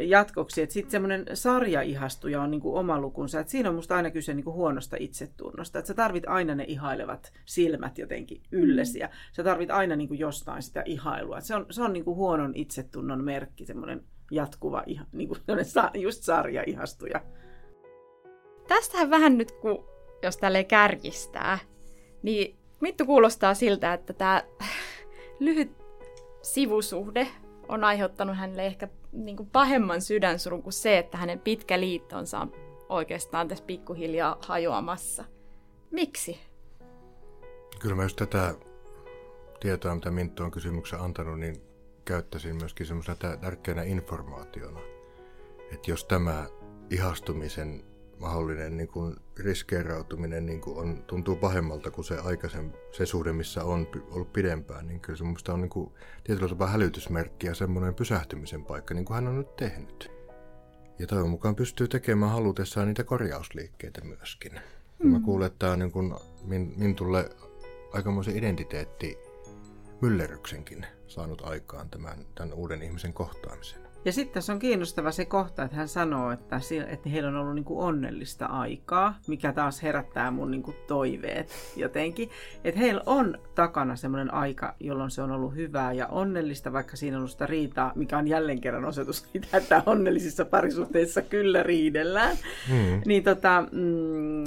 jatkoksi, 0.00 0.62
että 0.62 0.72
sitten 0.72 0.90
semmoinen 0.90 1.26
sarjaihastuja 1.34 2.42
on 2.42 2.50
niin 2.50 2.60
kuin 2.60 2.78
oma 2.78 3.00
lukunsa. 3.00 3.40
Että 3.40 3.50
siinä 3.50 3.68
on 3.68 3.74
musta 3.74 3.96
aina 3.96 4.10
kyse 4.10 4.34
niin 4.34 4.44
kuin 4.44 4.54
huonosta 4.54 4.96
itsetunnosta. 5.00 5.78
Että 5.78 5.86
sä 5.86 5.94
tarvit 5.94 6.24
aina 6.26 6.54
ne 6.54 6.64
ihailevat 6.64 7.32
silmät 7.44 7.98
jotenkin 7.98 8.42
yllesi 8.52 8.98
ja 8.98 9.08
sä 9.32 9.44
tarvit 9.44 9.70
aina 9.70 9.96
niin 9.96 10.08
kuin 10.08 10.20
jostain 10.20 10.62
sitä 10.62 10.82
ihailua. 10.86 11.40
Se 11.40 11.54
on, 11.54 11.66
se 11.70 11.82
on 11.82 11.92
niin 11.92 12.04
kuin 12.04 12.16
huonon 12.16 12.52
itsetunnon 12.54 13.24
merkki, 13.24 13.66
semmoinen 13.66 14.04
jatkuva, 14.30 14.84
niin 15.12 15.28
kuin 15.28 15.40
just 15.94 16.22
sarjaihastuja 16.22 17.20
tästähän 18.68 19.10
vähän 19.10 19.38
nyt, 19.38 19.52
kun 19.52 19.84
jos 20.22 20.36
tälle 20.36 20.64
kärjistää, 20.64 21.58
niin 22.22 22.58
Mittu 22.80 23.06
kuulostaa 23.06 23.54
siltä, 23.54 23.94
että 23.94 24.12
tämä 24.12 24.42
lyhyt 25.40 25.70
sivusuhde 26.42 27.28
on 27.68 27.84
aiheuttanut 27.84 28.36
hänelle 28.36 28.66
ehkä 28.66 28.88
niin 29.12 29.36
kuin 29.36 29.48
pahemman 29.50 30.02
sydänsurun 30.02 30.62
kuin 30.62 30.72
se, 30.72 30.98
että 30.98 31.18
hänen 31.18 31.40
pitkä 31.40 31.80
liittonsa 31.80 32.40
on 32.40 32.52
oikeastaan 32.88 33.48
tässä 33.48 33.64
pikkuhiljaa 33.64 34.36
hajoamassa. 34.40 35.24
Miksi? 35.90 36.40
Kyllä 37.80 37.94
mä 37.94 38.02
just 38.02 38.16
tätä 38.16 38.54
tietoa, 39.60 39.94
mitä 39.94 40.10
Minttu 40.10 40.42
on 40.42 40.50
kysymyksen 40.50 41.00
antanut, 41.00 41.40
niin 41.40 41.56
käyttäisin 42.04 42.56
myöskin 42.56 42.86
semmoisena 42.86 43.36
tärkeänä 43.40 43.82
informaationa. 43.82 44.80
Että 45.72 45.90
jos 45.90 46.04
tämä 46.04 46.46
ihastumisen 46.90 47.84
mahdollinen 48.20 48.76
niin 48.76 48.88
kuin 48.88 49.16
riskeerautuminen 49.38 50.46
niin 50.46 50.60
kuin 50.60 50.78
on, 50.78 51.04
tuntuu 51.06 51.36
pahemmalta 51.36 51.90
kuin 51.90 52.04
se 52.04 52.18
aikaisen, 52.18 52.74
se 52.92 53.06
suhde, 53.06 53.32
missä 53.32 53.64
on 53.64 53.86
ollut 54.10 54.32
pidempään, 54.32 54.86
niin 54.86 55.00
kyllä 55.00 55.16
se 55.16 55.24
minusta 55.24 55.52
on 55.52 55.60
niin 55.60 55.70
kuin, 55.70 55.92
tietyllä 56.24 56.48
tapaa 56.48 56.68
hälytysmerkki 56.68 57.46
ja 57.46 57.54
semmoinen 57.54 57.94
pysähtymisen 57.94 58.64
paikka, 58.64 58.94
niin 58.94 59.04
kuin 59.04 59.14
hän 59.14 59.28
on 59.28 59.38
nyt 59.38 59.56
tehnyt. 59.56 60.10
Ja 60.98 61.06
toivon 61.06 61.30
mukaan 61.30 61.56
pystyy 61.56 61.88
tekemään 61.88 62.32
halutessaan 62.32 62.86
niitä 62.86 63.04
korjausliikkeitä 63.04 64.04
myöskin. 64.04 64.52
Mm. 65.02 65.10
Mä 65.10 65.20
kuulen, 65.20 65.46
että 65.46 65.58
tämä 65.58 65.72
on 65.72 65.78
niin 65.78 65.92
kuin 65.92 66.14
min, 66.44 66.74
Mintulle 66.76 67.30
aikamoisen 67.92 68.36
identiteetti 68.36 69.18
myllerryksenkin 70.00 70.86
saanut 71.06 71.42
aikaan 71.44 71.90
tämän, 71.90 72.26
tämän 72.34 72.52
uuden 72.52 72.82
ihmisen 72.82 73.12
kohtaamisen. 73.12 73.87
Ja 74.08 74.12
sitten 74.12 74.34
tässä 74.34 74.52
on 74.52 74.58
kiinnostava 74.58 75.12
se 75.12 75.24
kohta, 75.24 75.62
että 75.62 75.76
hän 75.76 75.88
sanoo, 75.88 76.30
että, 76.30 76.60
että 76.88 77.08
heillä 77.08 77.28
on 77.28 77.36
ollut 77.36 77.54
niin 77.54 77.64
kuin 77.64 77.80
onnellista 77.80 78.46
aikaa, 78.46 79.18
mikä 79.26 79.52
taas 79.52 79.82
herättää 79.82 80.30
mun 80.30 80.50
niin 80.50 80.62
kuin 80.62 80.76
toiveet 80.86 81.50
jotenkin. 81.76 82.30
Että 82.64 82.80
heillä 82.80 83.02
on 83.06 83.38
takana 83.54 83.96
semmoinen 83.96 84.34
aika, 84.34 84.74
jolloin 84.80 85.10
se 85.10 85.22
on 85.22 85.30
ollut 85.30 85.54
hyvää 85.54 85.92
ja 85.92 86.06
onnellista, 86.06 86.72
vaikka 86.72 86.96
siinä 86.96 87.16
on 87.16 87.18
ollut 87.18 87.30
sitä 87.30 87.46
riitaa, 87.46 87.92
mikä 87.94 88.18
on 88.18 88.28
jälleen 88.28 88.60
kerran 88.60 88.84
osoitus 88.84 89.26
siitä, 89.32 89.56
että 89.56 89.82
onnellisissa 89.86 90.44
parisuhteissa 90.44 91.22
kyllä 91.22 91.62
riidellään. 91.62 92.36
Mm. 92.70 93.02
Niin 93.06 93.24
tota, 93.24 93.64
mm, 93.72 94.44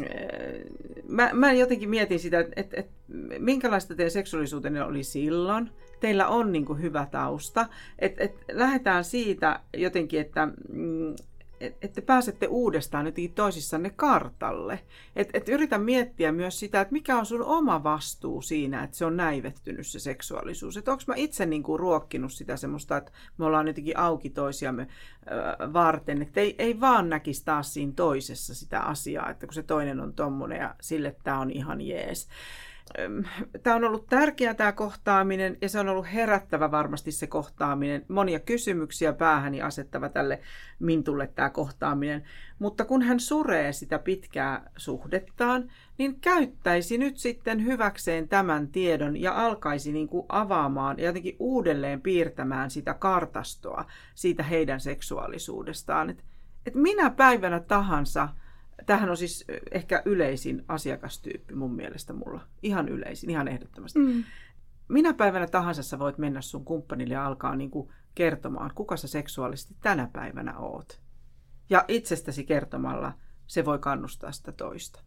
mä, 1.07 1.29
mä 1.33 1.53
jotenkin 1.53 1.89
mietin 1.89 2.19
sitä, 2.19 2.39
että, 2.39 2.53
että, 2.55 2.77
että 2.79 2.93
minkälaista 3.39 3.95
teidän 3.95 4.11
seksuaalisuutenne 4.11 4.83
oli 4.83 5.03
silloin, 5.03 5.69
teillä 6.01 6.27
on 6.27 6.51
niin 6.51 6.65
kuin 6.65 6.81
hyvä 6.81 7.07
tausta. 7.11 7.67
Et, 7.99 8.15
et 8.17 8.35
lähdetään 8.51 9.03
siitä 9.03 9.59
jotenkin, 9.77 10.21
että 10.21 10.45
mm, 10.69 11.15
että 11.81 12.01
pääsette 12.01 12.47
uudestaan 12.47 13.05
jotenkin 13.05 13.33
toisissanne 13.33 13.89
kartalle. 13.89 14.79
Et, 15.15 15.29
et 15.33 15.49
yritä 15.49 15.77
miettiä 15.77 16.31
myös 16.31 16.59
sitä, 16.59 16.81
että 16.81 16.91
mikä 16.91 17.17
on 17.17 17.25
sun 17.25 17.43
oma 17.43 17.83
vastuu 17.83 18.41
siinä, 18.41 18.83
että 18.83 18.97
se 18.97 19.05
on 19.05 19.17
näivettynyt 19.17 19.87
se 19.87 19.99
seksuaalisuus. 19.99 20.77
Että 20.77 20.91
onko 20.91 21.03
mä 21.07 21.13
itse 21.17 21.45
niin 21.45 21.63
kuin 21.63 21.79
ruokkinut 21.79 22.33
sitä 22.33 22.57
semmoista, 22.57 22.97
että 22.97 23.11
me 23.37 23.45
ollaan 23.45 23.67
jotenkin 23.67 23.97
auki 23.97 24.29
toisiamme 24.29 24.87
ö, 25.61 25.73
varten. 25.73 26.21
Että 26.21 26.39
ei, 26.39 26.55
ei 26.59 26.79
vaan 26.79 27.09
näkisi 27.09 27.45
taas 27.45 27.73
siinä 27.73 27.93
toisessa 27.95 28.55
sitä 28.55 28.79
asiaa, 28.79 29.29
että 29.29 29.47
kun 29.47 29.53
se 29.53 29.63
toinen 29.63 29.99
on 29.99 30.13
tommonen 30.13 30.59
ja 30.59 30.75
sille 30.81 31.15
tämä 31.23 31.39
on 31.39 31.51
ihan 31.51 31.81
jees 31.81 32.27
tämä 33.63 33.75
on 33.75 33.83
ollut 33.83 34.07
tärkeä 34.09 34.53
tämä 34.53 34.71
kohtaaminen 34.71 35.57
ja 35.61 35.69
se 35.69 35.79
on 35.79 35.89
ollut 35.89 36.13
herättävä 36.13 36.71
varmasti 36.71 37.11
se 37.11 37.27
kohtaaminen. 37.27 38.05
Monia 38.07 38.39
kysymyksiä 38.39 39.13
päähäni 39.13 39.61
asettava 39.61 40.09
tälle 40.09 40.39
Mintulle 40.79 41.27
tämä 41.27 41.49
kohtaaminen. 41.49 42.23
Mutta 42.59 42.85
kun 42.85 43.01
hän 43.01 43.19
suree 43.19 43.73
sitä 43.73 43.99
pitkää 43.99 44.71
suhdettaan, 44.77 45.71
niin 45.97 46.19
käyttäisi 46.19 46.97
nyt 46.97 47.17
sitten 47.17 47.65
hyväkseen 47.65 48.27
tämän 48.27 48.67
tiedon 48.67 49.21
ja 49.21 49.45
alkaisi 49.45 49.91
niin 49.91 50.07
kuin 50.07 50.25
avaamaan 50.29 50.99
ja 50.99 51.05
jotenkin 51.05 51.35
uudelleen 51.39 52.01
piirtämään 52.01 52.71
sitä 52.71 52.93
kartastoa 52.93 53.85
siitä 54.15 54.43
heidän 54.43 54.79
seksuaalisuudestaan. 54.79 56.09
Että 56.09 56.23
et 56.65 56.75
minä 56.75 57.09
päivänä 57.09 57.59
tahansa– 57.59 58.29
Tämähän 58.85 59.09
on 59.09 59.17
siis 59.17 59.45
ehkä 59.71 60.01
yleisin 60.05 60.65
asiakastyyppi 60.67 61.55
mun 61.55 61.75
mielestä 61.75 62.13
mulla. 62.13 62.41
Ihan 62.63 62.89
yleisin, 62.89 63.29
ihan 63.29 63.47
ehdottomasti. 63.47 63.99
Mm. 63.99 64.23
Minä 64.87 65.13
päivänä 65.13 65.47
tahansa 65.47 65.83
sä 65.83 65.99
voit 65.99 66.17
mennä 66.17 66.41
sun 66.41 66.65
kumppanille 66.65 67.13
ja 67.13 67.25
alkaa 67.25 67.55
niin 67.55 67.71
kuin 67.71 67.89
kertomaan, 68.15 68.71
kuka 68.75 68.97
sä 68.97 69.07
seksuaalisesti 69.07 69.75
tänä 69.81 70.09
päivänä 70.13 70.57
oot. 70.57 71.01
Ja 71.69 71.85
itsestäsi 71.87 72.43
kertomalla 72.43 73.13
se 73.47 73.65
voi 73.65 73.79
kannustaa 73.79 74.31
sitä 74.31 74.51
toista. 74.51 74.99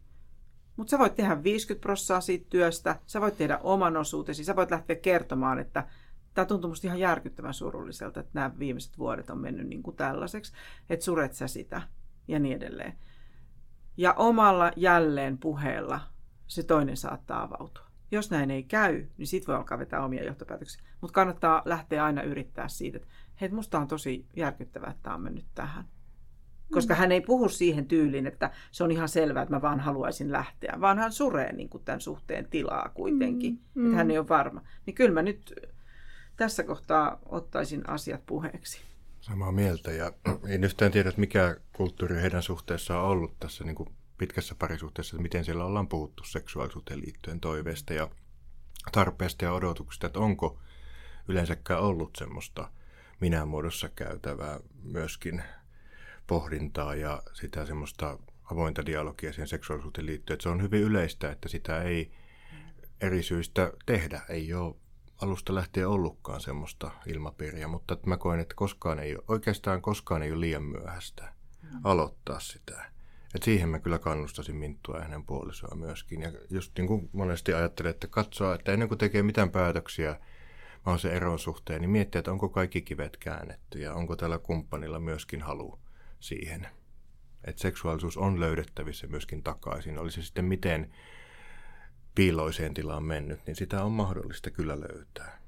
Mutta 0.75 0.91
sä 0.91 0.99
voit 0.99 1.15
tehdä 1.15 1.43
50 1.43 1.81
prosenttia 1.81 2.21
siitä 2.21 2.45
työstä, 2.49 2.99
sä 3.05 3.21
voit 3.21 3.37
tehdä 3.37 3.57
oman 3.57 3.97
osuutesi, 3.97 4.43
sä 4.43 4.55
voit 4.55 4.71
lähteä 4.71 4.95
kertomaan, 4.95 5.59
että 5.59 5.87
tämä 6.33 6.45
tuntuu 6.45 6.69
musta 6.69 6.87
ihan 6.87 6.99
järkyttävän 6.99 7.53
surulliselta, 7.53 8.19
että 8.19 8.31
nämä 8.33 8.51
viimeiset 8.59 8.97
vuodet 8.97 9.29
on 9.29 9.37
mennyt 9.37 9.67
niin 9.67 9.83
kuin 9.83 9.95
tällaiseksi, 9.95 10.53
että 10.89 11.05
suret 11.05 11.33
sä 11.33 11.47
sitä 11.47 11.81
ja 12.27 12.39
niin 12.39 12.57
edelleen. 12.57 12.93
Ja 13.97 14.13
omalla 14.13 14.71
jälleen 14.75 15.37
puheella 15.37 15.99
se 16.47 16.63
toinen 16.63 16.97
saattaa 16.97 17.43
avautua. 17.43 17.85
Jos 18.11 18.31
näin 18.31 18.51
ei 18.51 18.63
käy, 18.63 19.05
niin 19.17 19.27
sit 19.27 19.47
voi 19.47 19.55
alkaa 19.55 19.79
vetää 19.79 20.05
omia 20.05 20.25
johtopäätöksiä. 20.25 20.81
Mutta 21.01 21.13
kannattaa 21.13 21.61
lähteä 21.65 22.05
aina 22.05 22.21
yrittää 22.21 22.67
siitä, 22.67 22.97
että 22.97 23.07
hei, 23.41 23.49
musta 23.49 23.79
on 23.79 23.87
tosi 23.87 24.25
järkyttävää, 24.35 24.89
että 24.89 25.03
tämä 25.03 25.15
on 25.15 25.21
mennyt 25.21 25.45
tähän. 25.55 25.85
Koska 26.71 26.93
mm. 26.93 26.97
hän 26.97 27.11
ei 27.11 27.21
puhu 27.21 27.49
siihen 27.49 27.85
tyyliin, 27.85 28.27
että 28.27 28.51
se 28.71 28.83
on 28.83 28.91
ihan 28.91 29.09
selvää, 29.09 29.43
että 29.43 29.55
mä 29.55 29.61
vaan 29.61 29.79
haluaisin 29.79 30.31
lähteä, 30.31 30.77
vaan 30.81 30.99
hän 30.99 31.11
suree 31.11 31.53
niin 31.53 31.69
kuin 31.69 31.83
tämän 31.83 32.01
suhteen 32.01 32.47
tilaa 32.49 32.89
kuitenkin, 32.93 33.61
mm. 33.75 33.85
että 33.85 33.97
hän 33.97 34.11
ei 34.11 34.17
ole 34.17 34.27
varma. 34.27 34.61
Niin 34.85 34.95
kyllä 34.95 35.13
mä 35.13 35.21
nyt 35.21 35.53
tässä 36.35 36.63
kohtaa 36.63 37.19
ottaisin 37.25 37.89
asiat 37.89 38.25
puheeksi. 38.25 38.81
Samaa 39.25 39.51
mieltä 39.51 39.91
ja 39.91 40.11
en 40.47 40.63
yhtään 40.63 40.91
tiedä, 40.91 41.09
että 41.09 41.21
mikä 41.21 41.57
kulttuuri 41.73 42.21
heidän 42.21 42.43
suhteessaan 42.43 43.03
on 43.03 43.09
ollut 43.09 43.39
tässä 43.39 43.63
niin 43.63 43.75
kuin 43.75 43.89
pitkässä 44.17 44.55
parisuhteessa, 44.55 45.15
että 45.15 45.21
miten 45.21 45.45
siellä 45.45 45.65
ollaan 45.65 45.87
puhuttu 45.87 46.23
seksuaalisuuteen 46.23 47.01
liittyen 47.01 47.39
toiveesta 47.39 47.93
ja 47.93 48.09
tarpeesta 48.91 49.45
ja 49.45 49.53
odotuksista, 49.53 50.07
että 50.07 50.19
onko 50.19 50.59
yleensäkään 51.27 51.79
ollut 51.79 52.15
semmoista 52.17 52.71
minä 53.19 53.45
muodossa 53.45 53.89
käytävää 53.89 54.59
myöskin 54.83 55.43
pohdintaa 56.27 56.95
ja 56.95 57.23
sitä 57.33 57.65
semmoista 57.65 58.19
avointa 58.51 58.85
dialogia 58.85 59.33
siihen 59.33 59.47
seksuaalisuuteen 59.47 60.05
liittyen. 60.05 60.35
Että 60.35 60.43
se 60.43 60.49
on 60.49 60.61
hyvin 60.61 60.81
yleistä, 60.81 61.31
että 61.31 61.49
sitä 61.49 61.81
ei 61.81 62.11
eri 63.01 63.23
syistä 63.23 63.73
tehdä. 63.85 64.21
Ei 64.29 64.53
ole 64.53 64.75
alusta 65.21 65.55
lähtien 65.55 65.87
ollutkaan 65.87 66.41
semmoista 66.41 66.91
ilmapiiriä, 67.07 67.67
mutta 67.67 67.97
mä 68.05 68.17
koen, 68.17 68.39
että 68.39 68.55
koskaan 68.55 68.99
ei 68.99 69.15
ole, 69.15 69.23
oikeastaan 69.27 69.81
koskaan 69.81 70.23
ei 70.23 70.31
ole 70.31 70.39
liian 70.39 70.63
myöhäistä 70.63 71.33
aloittaa 71.83 72.39
sitä. 72.39 72.91
Et 73.35 73.43
siihen 73.43 73.69
mä 73.69 73.79
kyllä 73.79 73.99
kannustasin 73.99 74.55
Minttua 74.55 74.97
ja 74.97 75.03
hänen 75.03 75.25
puolisoa 75.25 75.75
myöskin. 75.75 76.21
Ja 76.21 76.31
just 76.49 76.71
niin 76.77 76.87
kuin 76.87 77.09
monesti 77.13 77.53
ajattelen, 77.53 77.89
että 77.89 78.07
katsoa, 78.07 78.55
että 78.55 78.71
ennen 78.71 78.87
kuin 78.87 78.97
tekee 78.97 79.23
mitään 79.23 79.49
päätöksiä 79.49 80.19
mä 80.85 80.97
se 80.97 81.09
eron 81.09 81.39
suhteen, 81.39 81.81
niin 81.81 81.89
miettiä, 81.89 82.19
että 82.19 82.31
onko 82.31 82.49
kaikki 82.49 82.81
kivet 82.81 83.17
käännetty 83.17 83.79
ja 83.79 83.93
onko 83.93 84.15
tällä 84.15 84.37
kumppanilla 84.37 84.99
myöskin 84.99 85.41
halu 85.41 85.79
siihen. 86.19 86.67
Että 87.43 87.61
seksuaalisuus 87.61 88.17
on 88.17 88.39
löydettävissä 88.39 89.07
myöskin 89.07 89.43
takaisin. 89.43 89.97
Oli 89.97 90.11
se 90.11 90.21
sitten 90.21 90.45
miten 90.45 90.93
piiloiseen 92.15 92.73
tilaan 92.73 93.03
mennyt, 93.03 93.39
niin 93.47 93.55
sitä 93.55 93.83
on 93.83 93.91
mahdollista 93.91 94.49
kyllä 94.49 94.79
löytää. 94.79 95.45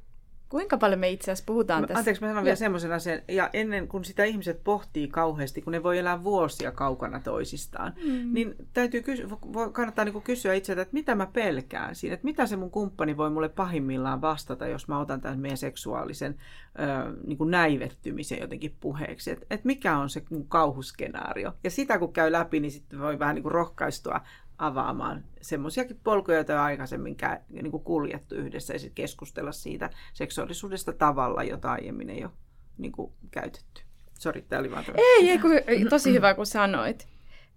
Kuinka 0.50 0.78
paljon 0.78 1.00
me 1.00 1.10
itse 1.10 1.32
asiassa 1.32 1.48
puhutaan 1.48 1.82
mä, 1.82 1.88
tässä? 1.88 2.00
Anteeksi, 2.00 2.22
mä 2.22 2.28
sanon 2.28 2.44
vielä 2.44 2.56
semmoisen 2.56 2.92
asian. 2.92 3.22
Ja 3.28 3.50
ennen 3.54 3.88
kuin 3.88 4.06
sitä 4.06 4.24
ihmiset 4.24 4.64
pohtii 4.64 5.08
kauheasti, 5.08 5.62
kun 5.62 5.74
ne 5.74 5.84
voi 5.84 5.98
elää 5.98 6.24
vuosia 6.24 6.72
kaukana 6.72 7.20
toisistaan, 7.20 7.94
mm. 8.04 8.34
niin 8.34 8.56
täytyy 8.74 9.02
kysy- 9.02 9.28
kannattaa 9.72 10.06
niin 10.06 10.22
kysyä 10.22 10.54
itseltä, 10.54 10.82
että 10.82 10.94
mitä 10.94 11.16
mä 11.16 11.26
pelkään 11.26 11.96
siinä. 11.96 12.14
Että 12.14 12.26
mitä 12.26 12.46
se 12.46 12.56
mun 12.56 12.72
kumppani 12.72 13.18
voi 13.18 13.30
mulle 13.30 13.50
pahimmillaan 13.50 14.22
vastata, 14.22 14.68
jos 14.68 14.88
mä 14.88 15.00
otan 15.00 15.22
tämän 15.22 15.40
meidän 15.40 15.58
seksuaalisen 15.58 16.36
ö, 16.80 17.18
niin 17.28 17.38
kuin 17.38 17.52
näivettymisen 17.52 18.40
jotenkin 18.40 18.78
puheeksi. 18.80 19.32
Että 19.32 19.46
et 19.50 19.66
mikä 19.66 19.98
on 19.98 20.10
se 20.10 20.24
mun 20.30 20.48
kauhuskenaario. 20.48 21.54
Ja 21.64 21.72
sitä 21.72 22.00
kun 22.00 22.14
käy 22.14 22.32
läpi, 22.32 22.60
niin 22.60 22.72
sitten 22.72 23.00
voi 23.00 23.20
vähän 23.20 23.36
niin 23.36 23.44
kuin 23.44 23.54
rohkaistua 23.54 24.22
avaamaan 24.58 25.24
semmoisiakin 25.42 26.00
polkuja, 26.04 26.38
joita 26.38 26.54
on 26.54 26.60
aikaisemmin 26.60 27.18
niin 27.50 27.72
kuin 27.72 27.84
kuljettu 27.84 28.36
yhdessä 28.36 28.74
ja 28.74 28.80
sitten 28.80 28.96
keskustella 28.96 29.52
siitä 29.52 29.90
seksuaalisuudesta 30.14 30.94
tavalla, 30.94 31.44
jota 31.44 31.72
aiemmin 31.72 32.10
ei 32.10 32.24
ole 32.24 32.32
niin 32.78 32.92
kuin, 32.92 33.14
käytetty. 33.32 33.82
Sori, 34.20 34.42
tämä 34.42 34.60
oli 34.60 34.72
vaan 34.72 34.86
Ei, 34.96 35.30
ei, 35.30 35.38
kun, 35.40 35.52
tosi 35.90 36.14
hyvä 36.14 36.34
kun 36.34 36.46
sanoit. 36.46 37.08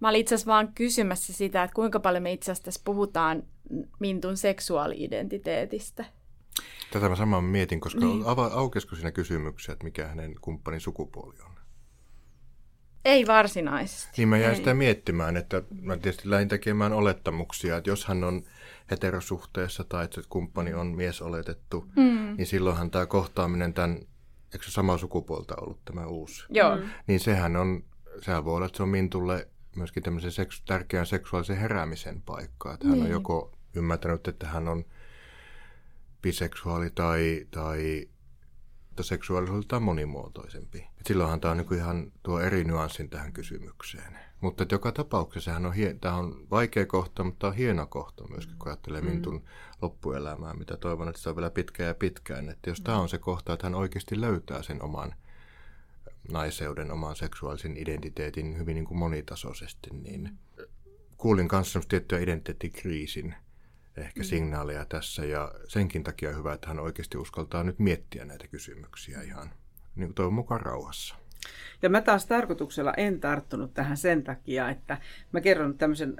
Mä 0.00 0.08
olin 0.08 0.20
itse 0.20 0.34
asiassa 0.34 0.52
vaan 0.52 0.72
kysymässä 0.74 1.32
sitä, 1.32 1.62
että 1.62 1.74
kuinka 1.74 2.00
paljon 2.00 2.22
me 2.22 2.32
itse 2.32 2.52
asiassa 2.52 2.80
puhutaan 2.84 3.42
Mintun 3.98 4.36
seksuaali-identiteetistä. 4.36 6.04
Tätä 6.92 7.08
mä 7.08 7.16
samaan 7.16 7.44
mietin, 7.44 7.80
koska 7.80 8.00
niin. 8.00 8.24
aukesko 8.52 8.96
siinä 8.96 9.12
kysymyksiä, 9.12 9.72
että 9.72 9.84
mikä 9.84 10.06
hänen 10.06 10.34
kumppanin 10.40 10.80
sukupuoli 10.80 11.36
on? 11.44 11.49
Ei 13.04 13.26
varsinaisesti. 13.26 14.10
Niin 14.16 14.28
mä 14.28 14.38
jäin 14.38 14.56
sitä 14.56 14.74
miettimään, 14.74 15.36
että 15.36 15.62
mä 15.82 15.96
tietysti 15.96 16.30
lähdin 16.30 16.48
tekemään 16.48 16.92
olettamuksia, 16.92 17.76
että 17.76 17.90
jos 17.90 18.04
hän 18.04 18.24
on 18.24 18.42
heterosuhteessa 18.90 19.84
tai 19.84 20.04
että 20.04 20.20
kumppani 20.28 20.74
on 20.74 20.86
mies 20.86 21.22
oletettu, 21.22 21.86
mm. 21.96 22.34
niin 22.36 22.46
silloinhan 22.46 22.90
tämä 22.90 23.06
kohtaaminen 23.06 23.74
tämän, 23.74 23.98
eikö 24.52 24.64
se 24.64 24.70
samaa 24.70 24.98
sukupuolta 24.98 25.54
ollut 25.60 25.84
tämä 25.84 26.06
uusi? 26.06 26.44
Joo. 26.50 26.76
Mm. 26.76 26.82
Niin 27.06 27.20
sehän 27.20 27.56
on, 27.56 27.84
sehän 28.20 28.44
voi 28.44 28.56
olla, 28.56 28.66
että 28.66 28.76
se 28.76 28.82
on 28.82 28.88
Mintulle 28.88 29.48
myöskin 29.76 30.02
tämmöisen 30.02 30.32
seksu- 30.32 30.62
tärkeän 30.66 31.06
seksuaalisen 31.06 31.56
heräämisen 31.56 32.22
paikka. 32.22 32.74
Että 32.74 32.88
hän 32.88 32.94
niin. 32.94 33.04
on 33.04 33.10
joko 33.10 33.52
ymmärtänyt, 33.74 34.28
että 34.28 34.46
hän 34.46 34.68
on 34.68 34.84
biseksuaali 36.22 36.90
tai, 36.90 37.46
tai 37.50 38.08
mutta 38.90 39.02
seksuaalisuudeltaan 39.02 39.82
monimuotoisempi. 39.82 40.78
Et 40.78 41.06
silloinhan 41.06 41.40
tämä 41.40 41.52
on 41.52 41.58
niin 41.58 41.74
ihan 41.74 42.12
tuo 42.22 42.40
eri 42.40 42.64
nyanssin 42.64 43.10
tähän 43.10 43.32
kysymykseen. 43.32 44.18
Mutta 44.40 44.66
joka 44.72 44.92
tapauksessa 44.92 45.56
on, 45.56 45.72
hie- 45.72 45.96
tämä 46.00 46.14
on 46.14 46.46
vaikea 46.50 46.86
kohta, 46.86 47.24
mutta 47.24 47.38
tämä 47.38 47.48
on 47.50 47.56
hieno 47.56 47.86
kohta 47.86 48.28
myöskin, 48.28 48.56
kun 48.58 48.68
ajattelee 48.68 49.00
mm. 49.00 49.06
Mintun 49.06 49.44
loppuelämää, 49.82 50.54
mitä 50.54 50.76
toivon, 50.76 51.08
että 51.08 51.20
se 51.20 51.28
on 51.30 51.36
vielä 51.36 51.50
pitkään 51.50 51.86
ja 51.86 51.94
pitkään. 51.94 52.48
Että 52.48 52.70
jos 52.70 52.80
mm. 52.80 52.84
tämä 52.84 52.98
on 52.98 53.08
se 53.08 53.18
kohta, 53.18 53.52
että 53.52 53.66
hän 53.66 53.74
oikeasti 53.74 54.20
löytää 54.20 54.62
sen 54.62 54.82
oman 54.82 55.14
naiseuden, 56.32 56.90
oman 56.90 57.16
seksuaalisen 57.16 57.76
identiteetin 57.76 58.58
hyvin 58.58 58.74
niin 58.74 58.84
kuin 58.84 58.98
monitasoisesti, 58.98 59.90
niin 59.92 60.38
kuulin 61.16 61.48
kanssa 61.48 61.80
tiettyä 61.88 62.18
identiteettikriisin 62.18 63.34
ehkä 63.96 64.20
mm. 64.20 64.24
signaaleja 64.24 64.84
tässä 64.84 65.24
ja 65.24 65.52
senkin 65.68 66.04
takia 66.04 66.28
on 66.28 66.36
hyvä, 66.36 66.52
että 66.52 66.68
hän 66.68 66.80
oikeasti 66.80 67.18
uskaltaa 67.18 67.64
nyt 67.64 67.78
miettiä 67.78 68.24
näitä 68.24 68.48
kysymyksiä 68.48 69.22
ihan 69.22 69.50
niin 69.96 70.08
kuin 70.08 70.14
toivon 70.14 70.34
mukaan 70.34 70.60
rauhassa. 70.60 71.14
Ja 71.82 71.88
mä 71.88 72.00
taas 72.00 72.26
tarkoituksella 72.26 72.94
en 72.96 73.20
tarttunut 73.20 73.74
tähän 73.74 73.96
sen 73.96 74.24
takia, 74.24 74.70
että 74.70 74.98
mä 75.32 75.40
kerron 75.40 75.78
tämmöisen 75.78 76.16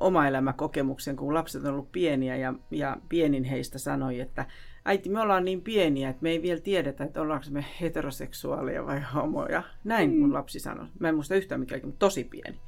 oma 0.00 0.28
elämäkokemuksen, 0.28 1.16
kun 1.16 1.34
lapset 1.34 1.64
on 1.64 1.72
ollut 1.72 1.92
pieniä 1.92 2.36
ja, 2.36 2.54
ja 2.70 2.96
pienin 3.08 3.44
heistä 3.44 3.78
sanoi, 3.78 4.20
että 4.20 4.46
äiti, 4.84 5.08
me 5.08 5.20
ollaan 5.20 5.44
niin 5.44 5.62
pieniä, 5.62 6.08
että 6.08 6.22
me 6.22 6.30
ei 6.30 6.42
vielä 6.42 6.60
tiedetä, 6.60 7.04
että 7.04 7.20
ollaanko 7.20 7.46
me 7.50 7.64
heteroseksuaalia 7.80 8.86
vai 8.86 9.00
homoja. 9.14 9.62
Näin 9.84 10.10
mm. 10.10 10.18
mun 10.18 10.32
lapsi 10.32 10.60
sanoi. 10.60 10.86
Mä 10.98 11.08
en 11.08 11.14
muista 11.14 11.34
yhtään 11.34 11.60
mikään, 11.60 11.80
mutta 11.84 12.06
tosi 12.06 12.24
pieni 12.24 12.60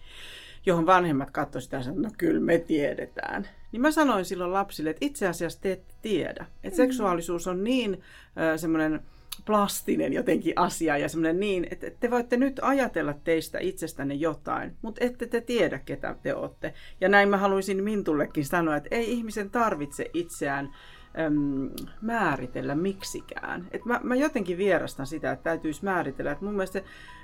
johon 0.67 0.87
vanhemmat 0.87 1.31
katsoivat 1.31 1.65
sitä 1.65 1.77
ja 1.77 1.83
sanoivat, 1.83 2.03
no 2.03 2.11
kyllä 2.19 2.41
me 2.41 2.59
tiedetään. 2.59 3.49
Niin 3.73 3.81
mä 3.81 3.91
sanoin 3.91 4.25
silloin 4.25 4.53
lapsille, 4.53 4.91
että 4.91 5.05
itse 5.07 5.29
asiassa 5.29 5.61
te 5.61 5.73
ette 5.73 5.95
tiedä. 6.03 6.47
Että 6.65 6.83
mm. 6.83 6.87
seksuaalisuus 6.87 7.47
on 7.47 7.65
niin 7.65 7.93
äh, 7.93 8.59
semmoinen 8.59 9.01
plastinen 9.45 10.13
jotenkin 10.13 10.53
asia 10.57 10.99
ja 10.99 11.09
semmoinen 11.09 11.41
niin, 11.41 11.67
että 11.71 11.91
te 12.01 12.11
voitte 12.11 12.37
nyt 12.37 12.61
ajatella 12.63 13.15
teistä 13.25 13.59
itsestänne 13.59 14.15
jotain, 14.15 14.77
mutta 14.83 15.05
ette 15.05 15.27
te 15.27 15.41
tiedä, 15.41 15.79
ketä 15.79 16.17
te 16.23 16.35
olette. 16.35 16.75
Ja 17.01 17.09
näin 17.09 17.29
mä 17.29 17.37
haluaisin 17.37 17.85
Mintullekin 17.85 18.45
sanoa, 18.45 18.77
että 18.77 18.89
ei 18.91 19.13
ihmisen 19.13 19.51
tarvitse 19.51 20.11
itseään 20.15 20.75
äm, 21.19 21.71
määritellä 22.01 22.75
miksikään. 22.75 23.69
Et 23.71 23.85
mä, 23.85 24.01
mä 24.03 24.15
jotenkin 24.15 24.59
vierastan 24.59 25.07
sitä, 25.07 25.33
että 25.33 25.45
täytyisi 25.45 25.85
määritellä. 25.85 26.33
Et 26.33 26.41
mun 26.41 26.53
mielestä 26.53 26.83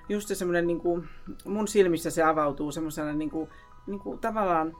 just 0.09 0.29
se 0.29 0.35
semmoinen, 0.35 0.67
niin 0.67 0.81
kuin, 0.81 1.09
mun 1.45 1.69
silmissä 1.69 2.11
se 2.11 2.23
avautuu 2.23 2.73
semmoisena 2.73 3.13
niin 3.13 3.31
kuin, 3.31 3.49
niin 3.87 4.01
kuin 4.01 4.19
tavallaan, 4.19 4.77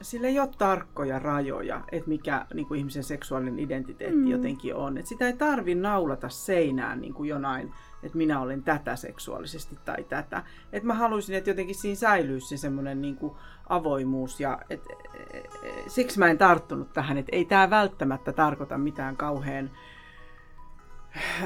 sillä 0.00 0.28
ei 0.28 0.40
ole 0.40 0.48
tarkkoja 0.58 1.18
rajoja, 1.18 1.80
että 1.92 2.08
mikä 2.08 2.46
niin 2.54 2.66
kuin 2.66 2.78
ihmisen 2.78 3.04
seksuaalinen 3.04 3.58
identiteetti 3.58 4.16
mm. 4.16 4.26
jotenkin 4.26 4.74
on. 4.74 4.98
Et 4.98 5.06
sitä 5.06 5.26
ei 5.26 5.32
tarvi 5.32 5.74
naulata 5.74 6.28
seinään 6.28 7.00
niin 7.00 7.14
kuin 7.14 7.28
jonain, 7.28 7.72
että 8.02 8.18
minä 8.18 8.40
olen 8.40 8.62
tätä 8.62 8.96
seksuaalisesti 8.96 9.78
tai 9.84 10.04
tätä. 10.04 10.42
Et 10.72 10.82
mä 10.82 10.94
haluaisin, 10.94 11.36
että 11.36 11.50
jotenkin 11.50 11.74
siinä 11.74 11.96
säilyisi 11.96 12.48
se 12.48 12.56
semmoinen 12.56 13.00
niin 13.00 13.16
kuin 13.16 13.34
avoimuus. 13.68 14.40
Ja 14.40 14.58
et, 14.70 14.82
et, 14.90 15.34
et, 15.34 15.50
siksi 15.86 16.18
mä 16.18 16.28
en 16.28 16.38
tarttunut 16.38 16.92
tähän, 16.92 17.18
että 17.18 17.36
ei 17.36 17.44
tämä 17.44 17.70
välttämättä 17.70 18.32
tarkoita 18.32 18.78
mitään 18.78 19.16
kauhean 19.16 19.70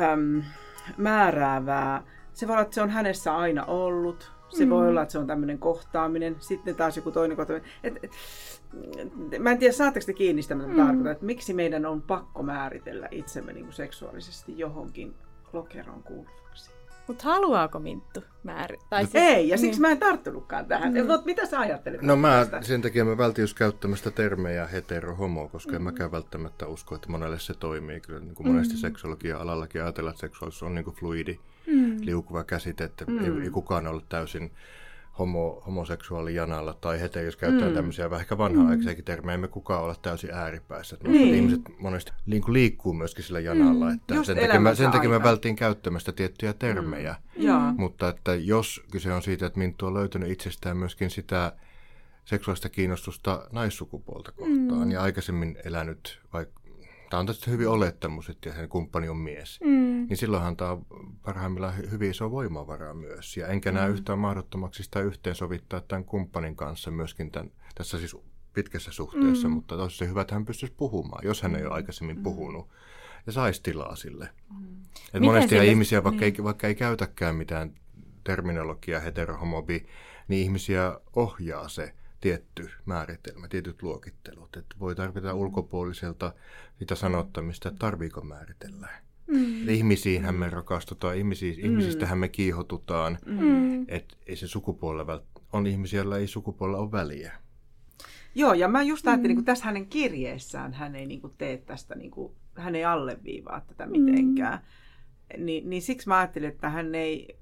äm, 0.03 0.43
määräävää 0.97 2.03
se 2.41 2.49
voi 2.49 2.55
olla, 2.55 2.63
että 2.63 2.75
se 2.75 2.83
on 2.83 2.91
hänessä 2.91 3.37
aina 3.37 3.65
ollut. 3.65 4.33
Se 4.49 4.65
mm. 4.65 4.71
voi 4.71 4.89
olla, 4.89 5.03
että 5.03 5.13
se 5.13 5.19
on 5.19 5.27
tämmöinen 5.27 5.59
kohtaaminen. 5.59 6.37
Sitten 6.39 6.77
taas 6.77 6.97
joku 6.97 7.11
toinen 7.11 7.37
kohtaaminen. 7.37 7.71
Et, 7.85 7.99
et, 8.03 8.13
mä 9.39 9.51
en 9.51 9.59
tiedä, 9.59 9.73
saatteko 9.73 10.07
te 10.07 10.13
kiinni 10.13 10.43
sitä, 10.43 10.55
mitä 10.55 10.69
mm. 10.69 10.77
tarkoitan, 10.77 11.13
että 11.13 11.25
miksi 11.25 11.55
meidän 11.55 11.87
on 11.87 12.03
pakko 12.03 12.43
määritellä 12.43 13.09
itsemme 13.11 13.53
niin 13.53 13.65
kuin 13.65 13.75
seksuaalisesti 13.75 14.59
johonkin 14.59 15.15
lokeroon 15.53 16.03
kuuluvaksi. 16.03 16.71
Mutta 17.07 17.25
haluaako 17.25 17.79
Minttu 17.79 18.23
määrittää? 18.43 19.01
Siis, 19.01 19.15
ei, 19.15 19.49
ja 19.49 19.59
siksi 19.59 19.71
niin. 19.71 19.81
mä 19.81 19.91
en 19.91 19.99
tarttunutkaan 19.99 20.67
tähän. 20.67 20.93
Mm. 20.93 21.07
Mutta 21.07 21.25
mitä 21.25 21.47
sä 21.47 21.61
ajattelet? 21.61 22.03
No 22.03 22.17
mä 22.17 22.39
tästä? 22.51 22.63
sen 22.63 22.83
takia 22.83 23.05
mä 23.05 23.19
vältin 23.19 23.47
käyttämästä 23.57 24.11
termejä 24.11 24.67
hetero, 24.67 25.15
homo, 25.15 25.49
koska 25.49 25.71
mm. 25.71 25.77
en 25.77 25.83
mäkään 25.83 26.13
välttämättä 26.13 26.67
usko, 26.67 26.95
että 26.95 27.09
monelle 27.09 27.39
se 27.39 27.55
toimii. 27.55 28.01
Kyllä 28.01 28.21
niin 28.21 28.35
kuin 28.35 28.47
monesti 28.49 28.75
mm. 28.75 28.81
seksologia-alallakin 28.81 29.83
ajatellaan, 29.83 30.13
että 30.13 30.21
seksuaalisuus 30.21 30.63
on 30.63 30.75
niin 30.75 30.85
kuin 30.85 30.97
fluidi 30.97 31.39
mm. 31.67 31.97
liukuva 32.01 32.45
käsite, 32.45 32.85
että 32.85 33.05
mm. 33.05 33.19
ei, 33.19 33.45
ei 33.45 33.51
kukaan 33.51 33.87
ole 33.87 34.03
täysin 34.09 34.53
homo, 35.19 35.63
homoseksuaali 35.67 36.35
janalla 36.35 36.75
tai 36.75 37.01
heti, 37.01 37.19
jos 37.19 37.37
käyttää 37.37 37.69
mm. 37.69 37.75
tämmöisiä 37.75 38.11
vähän 38.11 38.21
ehkä 38.21 38.39
vanha-aikaisiakin 38.39 39.05
termejä, 39.05 39.35
emme 39.35 39.49
kukaan 39.49 39.83
ole 39.83 39.95
täysin 40.03 40.31
ääripäässä. 40.35 40.97
Niin. 41.05 41.35
Ihmiset 41.35 41.61
monesti 41.79 42.13
liiku, 42.27 42.53
liikkuu 42.53 42.93
myöskin 42.93 43.25
sillä 43.25 43.41
janalla, 43.41 43.85
mm. 43.85 43.95
että 43.95 44.25
sen 44.25 44.37
takia, 44.37 44.61
mä, 44.61 44.75
sen 44.75 44.91
takia 44.91 45.11
mä 45.11 45.23
vältin 45.23 45.57
käyttämästä 45.57 46.13
tiettyjä 46.13 46.53
termejä. 46.53 47.15
Mm. 47.39 47.75
Mutta 47.77 48.09
että 48.09 48.35
jos 48.35 48.83
kyse 48.93 49.13
on 49.13 49.23
siitä, 49.23 49.47
että 49.47 49.59
Minttu 49.59 49.87
on 49.87 49.95
löytänyt 49.95 50.31
itsestään 50.31 50.77
myöskin 50.77 51.11
sitä 51.11 51.53
seksuaalista 52.25 52.69
kiinnostusta 52.69 53.49
naissukupuolta 53.53 54.33
kohtaan 54.33 54.85
mm. 54.85 54.91
ja 54.91 55.03
aikaisemmin 55.03 55.57
elänyt 55.65 56.21
vaikka 56.33 56.60
tämä 57.11 57.21
on 57.21 57.27
tietysti 57.27 57.51
hyvin 57.51 57.69
olettamus, 57.69 58.29
että 58.29 58.53
sen 58.53 58.69
kumppani 58.69 59.09
on 59.09 59.17
mies, 59.17 59.61
Mm. 59.61 60.07
niin 60.09 60.17
silloinhan 60.17 60.57
tämä 60.57 60.71
on 60.71 60.87
parhaimmillaan 61.23 61.75
hy- 61.79 61.91
hyvin 61.91 62.11
iso 62.11 62.31
voimavara 62.31 62.95
myös. 62.95 63.37
Ja 63.37 63.47
enkä 63.47 63.73
näe 63.73 63.89
yhtään 63.89 64.19
mahdottomaksi 64.19 64.83
sitä 64.83 65.01
yhteensovittaa 65.01 65.81
tämän 65.81 66.05
kumppanin 66.05 66.57
kanssa 66.57 66.91
myöskin 66.91 67.31
tämän, 67.31 67.51
tässä 67.75 67.99
siis 67.99 68.17
pitkässä 68.55 68.93
suhteessa, 68.93 69.49
mm. 69.49 69.55
mutta 69.55 69.75
olisi 69.75 69.97
se 69.97 70.09
hyvä, 70.09 70.21
että 70.21 70.35
hän 70.35 70.45
pystyisi 70.45 70.75
puhumaan, 70.77 71.25
jos 71.25 71.43
hän 71.43 71.57
ei 71.57 71.65
ole 71.67 71.75
aikaisemmin 71.75 72.17
mm. 72.17 72.23
puhunut 72.23 72.69
ja 73.27 73.33
saisi 73.33 73.63
tilaa 73.63 73.97
sille. 73.97 74.29
Mm. 74.61 74.67
Et 75.15 75.23
monesti 75.23 75.49
sille- 75.51 75.67
ihmisiä, 75.67 76.05
vaikka, 76.05 76.25
ei, 76.25 76.35
vaikka 76.43 76.67
ei 76.67 76.75
käytäkään 76.75 77.35
mitään 77.37 77.75
terminologiaa 78.25 79.01
heterohomobi, 79.01 79.87
niin 80.29 80.43
ihmisiä 80.43 81.01
ohjaa 81.17 81.69
se 81.69 81.95
tietty 82.21 82.71
määritelmä, 82.87 83.49
tietyt 83.49 83.83
luokittelut. 83.83 84.57
Että 84.57 84.77
voi 84.81 84.95
tarvita 84.95 85.35
ulkopuoliselta 85.35 86.33
sitä 86.79 86.95
sanottamista, 86.95 87.69
että 87.69 87.79
tarviiko 87.79 88.21
määritellä. 88.21 88.89
Mm. 89.27 89.69
Ihmisiinhän 89.69 90.35
me 90.35 90.51
rakastutaan, 90.51 91.17
ihmisiin, 91.17 91.59
mm. 91.59 91.65
ihmisistähän 91.65 92.19
me 92.19 92.29
kiihotutaan. 92.29 93.19
Mm. 93.27 93.85
Että 93.89 94.17
ei 94.27 94.37
se 94.37 94.49
sukupuolella 94.49 95.17
vält- 95.17 95.43
on 95.53 95.67
ihmisiä, 95.67 95.99
joilla 95.99 96.19
ei 96.19 96.27
sukupuolella 96.27 96.79
ole 96.79 96.93
väliä. 96.93 97.33
Joo, 98.35 98.55
ja 98.55 98.69
mä 98.69 98.83
just 98.83 99.09
ajattelin, 99.09 99.37
kun 99.37 99.45
tässä 99.45 99.65
hänen 99.65 99.87
kirjeessään 99.87 100.73
hän 100.73 100.97
ei 100.97 101.07
niin 101.07 101.21
kuin 101.21 101.33
tee 101.39 101.57
tästä, 101.57 101.95
niin 101.95 102.11
kuin, 102.11 102.33
hän 102.55 102.75
ei 102.75 102.85
alleviivaa 102.85 103.61
tätä 103.61 103.87
mitenkään. 103.87 104.59
Niin, 105.39 105.71
niin 105.71 105.83
siksi 105.83 106.09
mä 106.09 106.19
ajattelin, 106.19 106.49
että 106.49 106.71
hän 106.71 106.95
ei, 106.95 107.39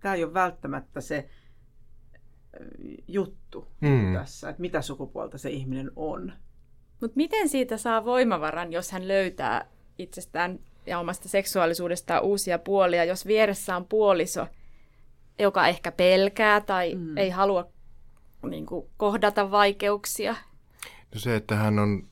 tämä 0.00 0.14
ei 0.14 0.24
ole 0.24 0.34
välttämättä 0.34 1.00
se 1.00 1.28
juttu 3.12 3.68
Mm. 3.80 4.14
tässä, 4.14 4.48
että 4.48 4.60
mitä 4.60 4.82
sukupuolta 4.82 5.38
se 5.38 5.50
ihminen 5.50 5.90
on. 5.96 6.32
Mutta 7.00 7.16
miten 7.16 7.48
siitä 7.48 7.76
saa 7.76 8.04
voimavaran, 8.04 8.72
jos 8.72 8.92
hän 8.92 9.08
löytää 9.08 9.66
itsestään 9.98 10.58
ja 10.86 10.98
omasta 10.98 11.28
seksuaalisuudestaan 11.28 12.22
uusia 12.22 12.58
puolia, 12.58 13.04
jos 13.04 13.26
vieressä 13.26 13.76
on 13.76 13.86
puoliso, 13.86 14.46
joka 15.38 15.66
ehkä 15.66 15.92
pelkää 15.92 16.60
tai 16.60 16.94
mm. 16.94 17.16
ei 17.16 17.30
halua 17.30 17.68
niin 18.50 18.66
kuin, 18.66 18.86
kohdata 18.96 19.50
vaikeuksia? 19.50 20.36
No 21.14 21.20
se, 21.20 21.36
että 21.36 21.56
hän 21.56 21.78
on, 21.78 22.08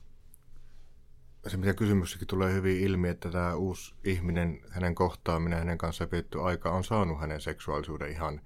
se 1.47 1.57
mitä 1.57 1.73
kysymyssäkin 1.73 2.27
tulee 2.27 2.53
hyvin 2.53 2.79
ilmi, 2.79 3.09
että 3.09 3.31
tämä 3.31 3.55
uusi 3.55 3.95
ihminen, 4.03 4.61
hänen 4.69 4.95
kohtaaminen, 4.95 5.59
hänen 5.59 5.77
kanssaan 5.77 6.11
vietetty 6.11 6.41
aika 6.41 6.71
on 6.71 6.83
saanut 6.83 7.19
hänen 7.19 7.41
seksuaalisuuden 7.41 8.11
ihan 8.11 8.41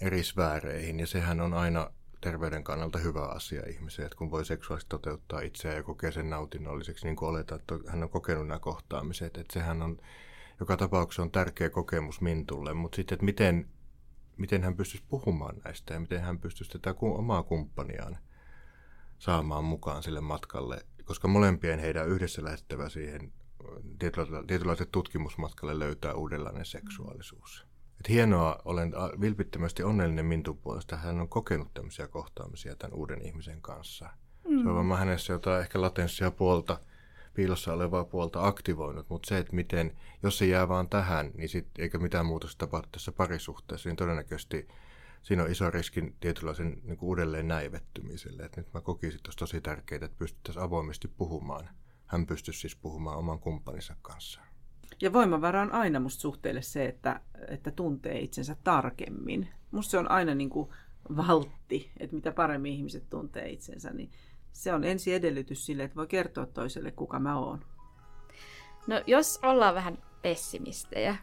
eri 0.00 0.22
sfääreihin. 0.22 1.00
Ja 1.00 1.06
sehän 1.06 1.40
on 1.40 1.54
aina 1.54 1.90
terveyden 2.20 2.64
kannalta 2.64 2.98
hyvä 2.98 3.22
asia 3.22 3.62
ihmiselle, 3.68 4.06
että 4.06 4.18
kun 4.18 4.30
voi 4.30 4.44
seksuaalisesti 4.44 4.88
toteuttaa 4.88 5.40
itseään 5.40 5.76
ja 5.76 5.82
kokee 5.82 6.12
sen 6.12 6.30
nautinnolliseksi, 6.30 7.06
niin 7.06 7.16
kuin 7.16 7.28
oletaan, 7.28 7.60
että 7.60 7.74
hän 7.86 8.02
on 8.02 8.10
kokenut 8.10 8.46
nämä 8.46 8.58
kohtaamiset. 8.58 9.36
Että 9.36 9.52
sehän 9.52 9.82
on, 9.82 9.98
joka 10.60 10.76
tapauksessa 10.76 11.22
on 11.22 11.30
tärkeä 11.30 11.70
kokemus 11.70 12.20
Mintulle, 12.20 12.74
mutta 12.74 12.96
sitten, 12.96 13.14
että 13.14 13.24
miten, 13.24 13.68
miten 14.36 14.62
hän 14.62 14.76
pystyisi 14.76 15.04
puhumaan 15.08 15.56
näistä 15.64 15.94
ja 15.94 16.00
miten 16.00 16.20
hän 16.20 16.38
pystyisi 16.38 16.72
tätä 16.72 16.94
omaa 17.00 17.42
kumppaniaan 17.42 18.18
saamaan 19.18 19.64
mukaan 19.64 20.02
sille 20.02 20.20
matkalle, 20.20 20.86
koska 21.04 21.28
molempien 21.28 21.78
heidän 21.78 22.08
yhdessä 22.08 22.44
lähdettävä 22.44 22.88
siihen 22.88 23.32
tietynlaiselle 23.98 24.90
tutkimusmatkalle 24.92 25.78
löytää 25.78 26.14
uudenlainen 26.14 26.64
seksuaalisuus. 26.64 27.66
Et 28.00 28.08
hienoa, 28.08 28.62
olen 28.64 28.92
vilpittömästi 29.20 29.82
onnellinen 29.82 30.26
Mintun 30.26 30.58
puolesta. 30.58 30.96
Hän 30.96 31.20
on 31.20 31.28
kokenut 31.28 31.74
tämmöisiä 31.74 32.08
kohtaamisia 32.08 32.76
tämän 32.76 32.98
uuden 32.98 33.26
ihmisen 33.26 33.62
kanssa. 33.62 34.10
Mm. 34.48 34.62
Se 34.62 34.68
on 34.68 34.74
varmaan 34.74 34.98
hänessä 34.98 35.32
jotain 35.32 35.60
ehkä 35.60 35.80
latenssia 35.80 36.30
puolta, 36.30 36.80
piilossa 37.34 37.72
olevaa 37.72 38.04
puolta 38.04 38.46
aktivoinut, 38.46 39.08
mutta 39.08 39.28
se, 39.28 39.38
että 39.38 39.56
miten, 39.56 39.96
jos 40.22 40.38
se 40.38 40.46
jää 40.46 40.68
vaan 40.68 40.88
tähän, 40.88 41.30
niin 41.34 41.48
sit, 41.48 41.66
eikä 41.78 41.98
mitään 41.98 42.26
muutosta 42.26 42.58
tapahdu 42.58 42.88
tässä 42.92 43.12
parisuhteessa, 43.12 43.88
niin 43.88 43.96
todennäköisesti 43.96 44.68
siinä 45.22 45.42
on 45.42 45.50
iso 45.50 45.70
riski 45.70 46.14
tietynlaisen 46.20 46.80
niin 46.84 46.96
kuin 46.96 47.08
uudelleen 47.08 47.48
näivettymiselle. 47.48 48.42
Et 48.42 48.56
nyt 48.56 48.72
mä 48.74 48.80
kokisin, 48.80 49.16
että 49.16 49.28
olisi 49.28 49.38
tosi 49.38 49.60
tärkeää, 49.60 50.04
että 50.04 50.18
pystyttäisiin 50.18 50.62
avoimesti 50.64 51.08
puhumaan. 51.08 51.68
Hän 52.06 52.26
pystyisi 52.26 52.60
siis 52.60 52.76
puhumaan 52.76 53.18
oman 53.18 53.38
kumppaninsa 53.38 53.96
kanssa. 54.02 54.40
Ja 55.02 55.12
voimavara 55.12 55.62
on 55.62 55.72
aina 55.72 56.00
musta 56.00 56.20
suhteelle 56.20 56.62
se, 56.62 56.84
että, 56.84 57.20
että 57.48 57.70
tuntee 57.70 58.18
itsensä 58.18 58.56
tarkemmin. 58.64 59.48
Musta 59.70 59.90
se 59.90 59.98
on 59.98 60.10
aina 60.10 60.34
niin 60.34 60.50
kuin 60.50 60.68
valtti, 61.16 61.90
että 62.00 62.16
mitä 62.16 62.32
paremmin 62.32 62.72
ihmiset 62.72 63.10
tuntee 63.10 63.48
itsensä, 63.48 63.90
niin 63.90 64.10
se 64.52 64.72
on 64.72 64.84
ensi 64.84 65.14
edellytys 65.14 65.66
sille, 65.66 65.84
että 65.84 65.96
voi 65.96 66.06
kertoa 66.06 66.46
toiselle, 66.46 66.90
kuka 66.90 67.18
mä 67.18 67.38
oon. 67.38 67.64
No 68.86 69.02
jos 69.06 69.38
ollaan 69.42 69.74
vähän 69.74 69.98
pessimistejä, 70.22 71.16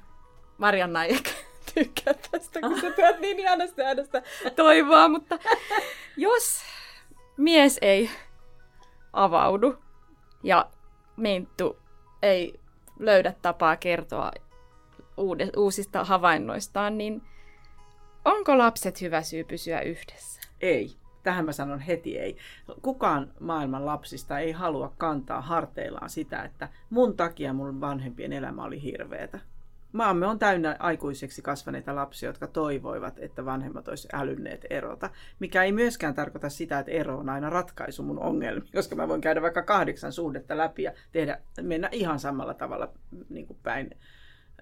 Marianna 0.58 1.04
ei 1.04 1.20
tykkää 1.74 2.14
tästä, 2.32 2.60
kun 2.62 2.82
sä 2.82 2.92
tuot 2.92 3.20
niin 3.20 3.40
ihanasti 3.40 3.82
aina 3.82 4.04
sitä 4.04 4.24
toivoa, 4.56 5.08
mutta 5.08 5.40
jos 6.18 6.62
mies 7.38 7.78
ei 7.82 8.10
avaudu 9.14 9.76
ja 10.44 10.70
Minttu 11.18 11.80
ei 12.22 12.63
löydä 13.00 13.34
tapaa 13.42 13.76
kertoa 13.76 14.32
uusista 15.58 16.04
havainnoistaan, 16.04 16.98
niin 16.98 17.22
onko 18.26 18.58
lapset 18.58 19.02
hyvä 19.02 19.22
syy 19.22 19.44
pysyä 19.44 19.82
yhdessä? 19.82 20.42
Ei. 20.62 21.04
Tähän 21.24 21.46
mä 21.46 21.52
sanon 21.52 21.80
heti 21.80 22.18
ei. 22.18 22.38
Kukaan 22.82 23.32
maailman 23.40 23.86
lapsista 23.86 24.40
ei 24.40 24.52
halua 24.52 24.94
kantaa 24.98 25.42
harteillaan 25.42 26.10
sitä, 26.10 26.44
että 26.44 26.70
mun 26.90 27.16
takia 27.16 27.54
mun 27.54 27.82
vanhempien 27.82 28.34
elämä 28.34 28.64
oli 28.64 28.82
hirveetä. 28.82 29.40
Maamme 29.94 30.28
on 30.28 30.40
täynnä 30.40 30.76
aikuiseksi 30.80 31.42
kasvaneita 31.42 31.96
lapsia, 31.96 32.30
jotka 32.30 32.48
toivoivat, 32.48 33.20
että 33.20 33.46
vanhemmat 33.46 33.88
olisi 33.88 34.08
älynneet 34.14 34.66
erota. 34.70 35.10
Mikä 35.40 35.64
ei 35.64 35.72
myöskään 35.72 36.14
tarkoita 36.14 36.50
sitä, 36.50 36.80
että 36.80 36.92
ero 36.92 37.18
on 37.18 37.30
aina 37.30 37.50
ratkaisu 37.50 38.04
mun 38.04 38.20
ongelmiin, 38.20 38.72
koska 38.76 38.96
mä 38.96 39.08
voin 39.08 39.22
käydä 39.22 39.42
vaikka 39.42 39.64
kahdeksan 39.64 40.12
suhdetta 40.12 40.58
läpi 40.58 40.84
ja 40.84 40.94
tehdä, 41.12 41.40
mennä 41.62 41.90
ihan 41.92 42.20
samalla 42.20 42.54
tavalla 42.54 42.94
niin 43.30 43.48
kuin 43.48 43.60
päin 43.64 43.90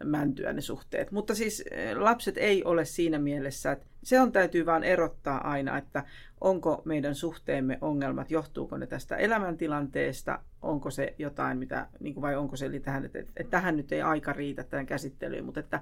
mäntyä 0.03 0.53
suhteet. 0.59 1.11
Mutta 1.11 1.35
siis 1.35 1.63
eh, 1.71 1.95
lapset 1.95 2.37
ei 2.37 2.63
ole 2.63 2.85
siinä 2.85 3.19
mielessä, 3.19 3.71
että 3.71 3.85
se 4.03 4.19
on 4.19 4.31
täytyy 4.31 4.65
vaan 4.65 4.83
erottaa 4.83 5.49
aina, 5.49 5.77
että 5.77 6.03
onko 6.41 6.81
meidän 6.85 7.15
suhteemme 7.15 7.77
ongelmat, 7.81 8.31
johtuuko 8.31 8.77
ne 8.77 8.87
tästä 8.87 9.17
elämäntilanteesta, 9.17 10.39
onko 10.61 10.91
se 10.91 11.15
jotain, 11.17 11.57
mitä, 11.57 11.87
niin 11.99 12.13
kuin 12.13 12.21
vai 12.21 12.35
onko 12.35 12.55
se 12.55 12.65
eli 12.65 12.79
tähän, 12.79 13.05
että, 13.05 13.19
että 13.19 13.51
tähän 13.51 13.77
nyt 13.77 13.91
ei 13.91 14.01
aika 14.01 14.33
riitä 14.33 14.63
tähän 14.63 14.85
käsittelyyn, 14.85 15.45
mutta 15.45 15.59
että 15.59 15.81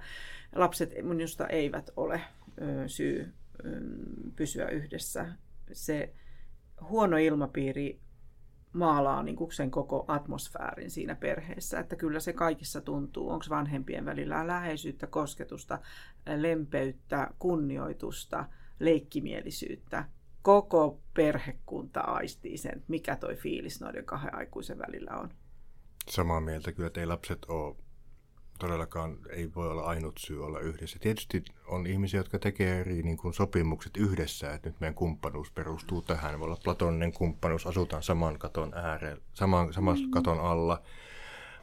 lapset 0.56 0.94
minusta 1.02 1.48
eivät 1.48 1.90
ole 1.98 2.22
ö, 2.62 2.88
syy 2.88 3.34
ö, 3.66 3.82
pysyä 4.36 4.68
yhdessä. 4.68 5.26
Se 5.72 6.14
huono 6.82 7.18
ilmapiiri 7.18 8.00
maalaa 8.74 9.24
niin 9.24 9.36
kuin 9.36 9.52
sen 9.52 9.72
koko 9.72 10.06
atmosfäärin 10.08 10.92
siinä 10.92 11.16
perheessä, 11.16 11.80
että 11.80 11.96
kyllä 11.96 12.20
se 12.20 12.34
kaikissa 12.34 12.82
tuntuu. 12.82 13.30
Onko 13.30 13.46
vanhempien 13.50 14.06
välillä 14.06 14.48
läheisyyttä, 14.48 15.08
kosketusta, 15.08 15.80
lempeyttä, 16.36 17.32
kunnioitusta, 17.40 18.46
leikkimielisyyttä. 18.80 20.06
Koko 20.42 21.00
perhekunta 21.14 22.02
aistii 22.02 22.58
sen, 22.58 22.84
mikä 22.88 23.16
toi 23.16 23.36
fiilis 23.36 23.82
noiden 23.82 24.06
kahden 24.06 24.36
aikuisen 24.36 24.78
välillä 24.78 25.12
on. 25.18 25.30
Samaa 26.10 26.42
mieltä 26.42 26.72
kyllä, 26.72 26.92
ei 26.98 27.06
lapset 27.06 27.46
ole 27.46 27.76
todellakaan, 28.60 29.18
ei 29.30 29.52
voi 29.56 29.68
olla 29.68 29.82
ainut 29.82 30.18
syy 30.18 30.46
olla 30.46 30.60
yhdessä. 30.60 31.00
Tietysti 31.00 31.44
on 31.68 31.88
ihmisiä, 31.88 32.20
jotka 32.20 32.40
tekee 32.40 32.80
eri 32.80 33.04
niin 33.04 33.18
kuin 33.18 33.34
sopimukset 33.34 33.98
yhdessä, 33.98 34.54
että 34.54 34.70
nyt 34.70 34.80
meidän 34.80 34.96
kumppanuus 34.96 35.52
perustuu 35.52 36.02
tähän. 36.02 36.40
Voi 36.40 36.46
olla 36.46 36.60
platoninen 36.64 37.14
kumppanuus, 37.14 37.68
asutaan 37.68 38.04
saman 38.04 38.40
katon 38.40 38.74
äärellä, 38.74 39.22
saman, 39.34 39.74
saman 39.74 40.00
mm. 40.00 40.12
katon 40.12 40.40
alla, 40.40 40.82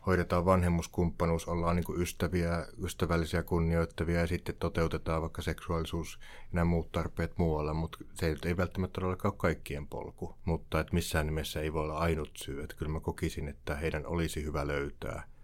hoidetaan 0.06 0.44
vanhemmuskumppanuus, 0.44 1.48
ollaan 1.48 1.76
niin 1.76 1.84
kuin 1.84 2.02
ystäviä, 2.02 2.66
ystävällisiä, 2.84 3.42
kunnioittavia 3.42 4.20
ja 4.20 4.26
sitten 4.26 4.56
toteutetaan 4.58 5.22
vaikka 5.22 5.42
seksuaalisuus 5.42 6.18
ja 6.20 6.48
nämä 6.52 6.64
muut 6.64 6.92
tarpeet 6.92 7.38
muualla, 7.38 7.74
mutta 7.74 7.98
se 8.14 8.36
ei 8.44 8.56
välttämättä 8.56 8.94
todellakaan 8.94 9.32
ole 9.32 9.38
kaikkien 9.38 9.86
polku. 9.86 10.34
Mutta 10.44 10.80
että 10.80 10.94
missään 10.94 11.26
nimessä 11.26 11.60
ei 11.60 11.72
voi 11.72 11.82
olla 11.82 11.98
ainut 11.98 12.30
syy, 12.36 12.62
että 12.62 12.76
kyllä 12.76 12.92
mä 12.92 13.00
kokisin, 13.00 13.48
että 13.48 13.76
heidän 13.76 14.06
olisi 14.06 14.44
hyvä 14.44 14.66
löytää 14.66 15.35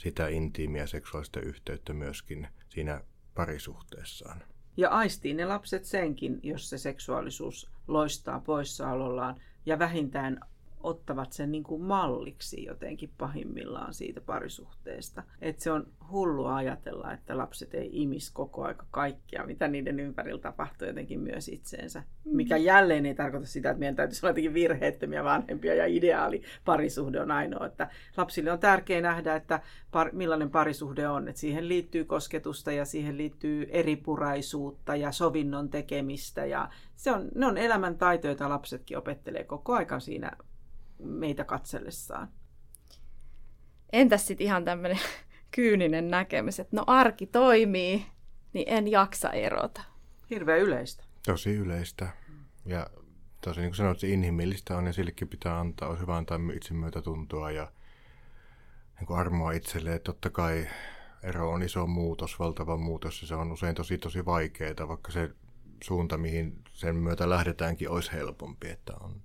sitä 0.00 0.28
intiimiä 0.28 0.86
seksuaalista 0.86 1.40
yhteyttä 1.40 1.92
myöskin 1.92 2.48
siinä 2.68 3.00
parisuhteessaan. 3.34 4.42
Ja 4.76 4.90
aistii 4.90 5.34
ne 5.34 5.44
lapset 5.44 5.84
senkin, 5.84 6.40
jos 6.42 6.70
se 6.70 6.78
seksuaalisuus 6.78 7.70
loistaa 7.88 8.40
poissaolollaan 8.40 9.40
ja 9.66 9.78
vähintään 9.78 10.40
ottavat 10.82 11.32
sen 11.32 11.52
niin 11.52 11.62
kuin 11.62 11.82
malliksi 11.82 12.64
jotenkin 12.64 13.10
pahimmillaan 13.18 13.94
siitä 13.94 14.20
parisuhteesta. 14.20 15.22
Että 15.40 15.62
se 15.62 15.70
on 15.72 15.86
hullua 16.10 16.56
ajatella, 16.56 17.12
että 17.12 17.38
lapset 17.38 17.74
ei 17.74 17.90
imis 17.92 18.30
koko 18.30 18.64
aika 18.64 18.86
kaikkia, 18.90 19.46
mitä 19.46 19.68
niiden 19.68 20.00
ympärillä 20.00 20.40
tapahtuu 20.40 20.88
jotenkin 20.88 21.20
myös 21.20 21.48
itseensä. 21.48 22.00
Mm. 22.00 22.36
Mikä 22.36 22.56
jälleen 22.56 23.06
ei 23.06 23.14
tarkoita 23.14 23.46
sitä, 23.46 23.70
että 23.70 23.78
meidän 23.78 23.96
täytyisi 23.96 24.26
olla 24.26 24.30
jotenkin 24.30 24.54
virheettömiä 24.54 25.24
vanhempia 25.24 25.74
ja 25.74 25.86
ideaali 25.86 26.42
parisuhde 26.64 27.20
on 27.20 27.30
ainoa. 27.30 27.66
Että 27.66 27.90
lapsille 28.16 28.52
on 28.52 28.58
tärkeää 28.58 29.00
nähdä, 29.00 29.36
että 29.36 29.60
par, 29.90 30.10
millainen 30.12 30.50
parisuhde 30.50 31.08
on. 31.08 31.28
Että 31.28 31.40
siihen 31.40 31.68
liittyy 31.68 32.04
kosketusta 32.04 32.72
ja 32.72 32.84
siihen 32.84 33.16
liittyy 33.16 33.68
eripuraisuutta 33.70 34.96
ja 34.96 35.12
sovinnon 35.12 35.68
tekemistä. 35.68 36.44
Ja 36.46 36.68
se 36.96 37.12
on, 37.12 37.28
ne 37.34 37.46
on 37.46 37.58
elämän 37.58 37.98
taitoja, 37.98 38.30
joita 38.30 38.48
lapsetkin 38.48 38.98
opettelee 38.98 39.44
koko 39.44 39.74
aika 39.74 40.00
siinä 40.00 40.32
meitä 41.02 41.44
katsellessaan. 41.44 42.28
Entäs 43.92 44.26
sitten 44.26 44.44
ihan 44.44 44.64
tämmöinen 44.64 44.98
kyyninen 45.56 46.10
näkemys, 46.10 46.60
että 46.60 46.76
no 46.76 46.84
arki 46.86 47.26
toimii, 47.26 48.06
niin 48.52 48.68
en 48.68 48.88
jaksa 48.88 49.30
erota. 49.30 49.82
Hirveän 50.30 50.60
yleistä. 50.60 51.04
Tosi 51.26 51.54
yleistä. 51.54 52.08
Ja 52.64 52.86
tosi 53.40 53.60
niin 53.60 53.70
kuin 53.70 53.76
sanoit, 53.76 53.98
se 53.98 54.08
inhimillistä 54.08 54.76
on 54.76 54.86
ja 54.86 54.92
sillekin 54.92 55.28
pitää 55.28 55.60
antaa, 55.60 55.88
on 55.88 56.00
hyvä 56.00 56.16
antaa 56.16 56.38
itsemyötätuntoa 56.54 57.50
ja 57.50 57.72
niin 58.98 59.06
kuin 59.06 59.18
armoa 59.18 59.52
itselleen. 59.52 60.00
Totta 60.00 60.30
kai 60.30 60.66
ero 61.22 61.50
on 61.50 61.62
iso 61.62 61.86
muutos, 61.86 62.38
valtava 62.38 62.76
muutos 62.76 63.22
ja 63.22 63.28
se 63.28 63.34
on 63.34 63.52
usein 63.52 63.74
tosi 63.74 63.98
tosi 63.98 64.24
vaikeaa, 64.24 64.88
vaikka 64.88 65.12
se 65.12 65.30
suunta, 65.84 66.18
mihin 66.18 66.62
sen 66.72 66.96
myötä 66.96 67.30
lähdetäänkin, 67.30 67.90
olisi 67.90 68.12
helpompi. 68.12 68.68
Että 68.68 68.92
on 69.00 69.22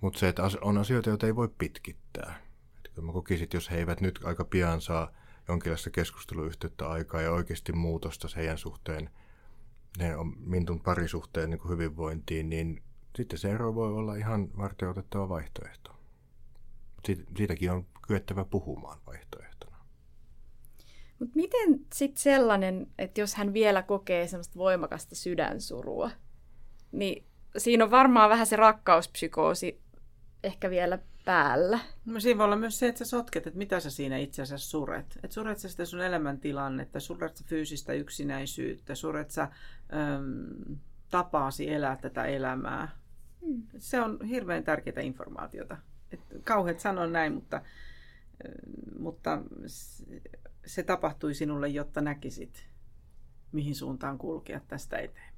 mutta 0.00 0.18
se, 0.18 0.28
että 0.28 0.42
on 0.60 0.78
asioita, 0.78 1.08
joita 1.08 1.26
ei 1.26 1.36
voi 1.36 1.48
pitkittää. 1.58 2.42
Että 2.84 3.00
mä 3.00 3.12
kokisin, 3.12 3.48
jos 3.54 3.70
he 3.70 3.78
eivät 3.78 4.00
nyt 4.00 4.20
aika 4.24 4.44
pian 4.44 4.80
saa 4.80 5.12
jonkinlaista 5.48 5.90
keskusteluyhteyttä 5.90 6.88
aikaa 6.88 7.20
ja 7.20 7.32
oikeasti 7.32 7.72
muutosta 7.72 8.28
heidän 8.36 8.58
suhteen, 8.58 9.10
ne 9.98 10.16
on 10.16 10.32
Mintun 10.38 10.80
parisuhteen 10.80 11.50
niin 11.50 11.68
hyvinvointiin, 11.68 12.50
niin 12.50 12.82
sitten 13.16 13.38
se 13.38 13.50
ero 13.50 13.74
voi 13.74 13.92
olla 13.92 14.14
ihan 14.14 14.48
varten 14.58 14.88
otettava 14.88 15.28
vaihtoehto. 15.28 15.96
siitäkin 17.36 17.70
on 17.70 17.86
kyettävä 18.06 18.44
puhumaan 18.44 18.98
vaihtoehtona. 19.06 19.76
Mutta 21.18 21.36
miten 21.36 21.80
sitten 21.94 22.22
sellainen, 22.22 22.86
että 22.98 23.20
jos 23.20 23.34
hän 23.34 23.52
vielä 23.52 23.82
kokee 23.82 24.28
semmoista 24.28 24.58
voimakasta 24.58 25.14
sydänsurua, 25.14 26.10
niin 26.92 27.26
siinä 27.56 27.84
on 27.84 27.90
varmaan 27.90 28.30
vähän 28.30 28.46
se 28.46 28.56
rakkauspsykoosi 28.56 29.80
ehkä 30.46 30.70
vielä 30.70 30.98
päällä. 31.24 31.78
No 32.04 32.20
siinä 32.20 32.38
voi 32.38 32.44
olla 32.44 32.56
myös 32.56 32.78
se, 32.78 32.88
että 32.88 32.98
sä 32.98 33.04
sotket, 33.04 33.46
että 33.46 33.58
mitä 33.58 33.80
sä 33.80 33.90
siinä 33.90 34.16
itse 34.16 34.42
asiassa 34.42 34.70
suret. 34.70 35.18
Että 35.22 35.34
suret 35.34 35.58
sä 35.58 35.68
sitä 35.68 35.84
sun 35.84 36.00
elämäntilannetta, 36.00 37.00
suret 37.00 37.36
sä 37.36 37.44
fyysistä 37.46 37.92
yksinäisyyttä, 37.92 38.94
suret 38.94 39.30
sä 39.30 39.42
äm, 39.42 40.76
tapaasi 41.10 41.70
elää 41.70 41.96
tätä 41.96 42.24
elämää. 42.24 42.88
Hmm. 43.46 43.62
Se 43.78 44.00
on 44.00 44.24
hirveän 44.24 44.64
tärkeää 44.64 45.00
informaatiota. 45.00 45.76
Et 46.12 46.20
kauheat 46.44 46.80
sanoa 46.80 47.06
näin, 47.06 47.32
mutta, 47.32 47.62
mutta 48.98 49.42
se 50.66 50.82
tapahtui 50.82 51.34
sinulle, 51.34 51.68
jotta 51.68 52.00
näkisit, 52.00 52.66
mihin 53.52 53.74
suuntaan 53.74 54.18
kulkea 54.18 54.60
tästä 54.68 54.98
eteenpäin. 54.98 55.35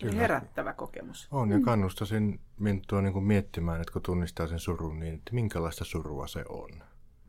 Kyllä. 0.00 0.20
herättävä 0.20 0.72
kokemus. 0.72 1.28
On, 1.30 1.50
ja 1.50 1.60
kannustaisin 1.60 2.40
Minttua 2.58 3.02
niin 3.02 3.12
kuin 3.12 3.24
miettimään, 3.24 3.80
että 3.80 3.92
kun 3.92 4.02
tunnistaa 4.02 4.46
sen 4.46 4.58
surun, 4.58 5.00
niin 5.00 5.14
että 5.14 5.34
minkälaista 5.34 5.84
surua 5.84 6.26
se 6.26 6.44
on. 6.48 6.70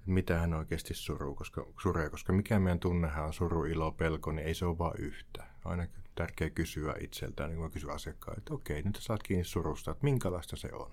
Mitä 0.06 0.40
hän 0.40 0.54
oikeasti 0.54 0.94
suruu, 0.94 1.36
koska, 1.36 1.66
suree, 1.82 2.10
koska 2.10 2.34
mikä 2.34 2.60
meidän 2.60 2.80
tunnehan 2.80 3.26
on 3.26 3.34
suru, 3.34 3.66
ilo, 3.66 3.92
pelko, 3.92 4.32
niin 4.32 4.48
ei 4.48 4.54
se 4.54 4.66
ole 4.66 4.78
vain 4.78 5.00
yhtä. 5.00 5.44
Aina 5.66 5.88
tärkeää 6.16 6.50
kysyä 6.50 6.96
itseltään, 7.00 7.50
niin 7.50 7.60
kuin 7.60 7.72
kysyä 7.72 7.94
asiakkaan, 7.94 8.38
että 8.38 8.54
okei, 8.54 8.82
nyt 8.82 8.96
saat 8.96 9.24
kiinni 9.24 9.44
surusta, 9.44 9.92
että 9.92 10.04
minkälaista 10.04 10.56
se 10.56 10.70
on. 10.74 10.92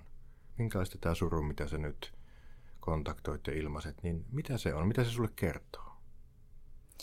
Minkälaista 0.58 0.98
tämä 0.98 1.14
suru, 1.14 1.42
mitä 1.42 1.68
se 1.68 1.78
nyt 1.78 2.14
kontaktoitte 2.80 3.52
ilmaiset, 3.52 4.02
niin 4.02 4.24
mitä 4.32 4.58
se 4.58 4.74
on, 4.74 4.88
mitä 4.88 5.04
se 5.04 5.10
sulle 5.10 5.30
kertoo? 5.37 5.96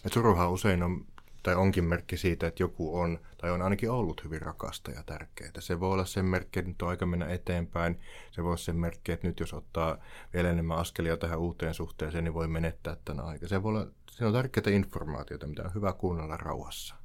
Et 0.05 0.13
suruhan 0.13 0.51
usein 0.51 0.83
on 0.83 1.05
tai 1.43 1.55
onkin 1.55 1.83
merkki 1.83 2.17
siitä, 2.17 2.47
että 2.47 2.63
joku 2.63 2.99
on, 2.99 3.19
tai 3.37 3.51
on 3.51 3.61
ainakin 3.61 3.91
ollut 3.91 4.23
hyvin 4.23 4.41
rakasta 4.41 4.91
ja 4.91 5.03
tärkeää. 5.03 5.51
Se 5.59 5.79
voi 5.79 5.91
olla 5.91 6.05
sen 6.05 6.25
merkki, 6.25 6.59
että 6.59 6.69
nyt 6.69 6.81
on 6.81 6.89
aika 6.89 7.05
mennä 7.05 7.25
eteenpäin. 7.25 7.99
Se 8.31 8.43
voi 8.43 8.49
olla 8.49 8.57
sen 8.57 8.75
merkki, 8.75 9.11
että 9.11 9.27
nyt 9.27 9.39
jos 9.39 9.53
ottaa 9.53 9.97
vielä 10.33 10.49
enemmän 10.49 10.77
askelia 10.77 11.17
tähän 11.17 11.39
uuteen 11.39 11.73
suhteeseen, 11.73 12.23
niin 12.23 12.33
voi 12.33 12.47
menettää 12.47 12.97
tänä 13.05 13.23
aikaa. 13.23 13.49
Se 13.49 13.63
voi 13.63 13.69
olla, 13.69 13.87
se 14.11 14.25
on 14.25 14.33
tärkeää 14.33 14.75
informaatiota, 14.75 15.47
mitä 15.47 15.63
on 15.63 15.75
hyvä 15.75 15.93
kuunnella 15.93 16.37
rauhassa. 16.37 16.95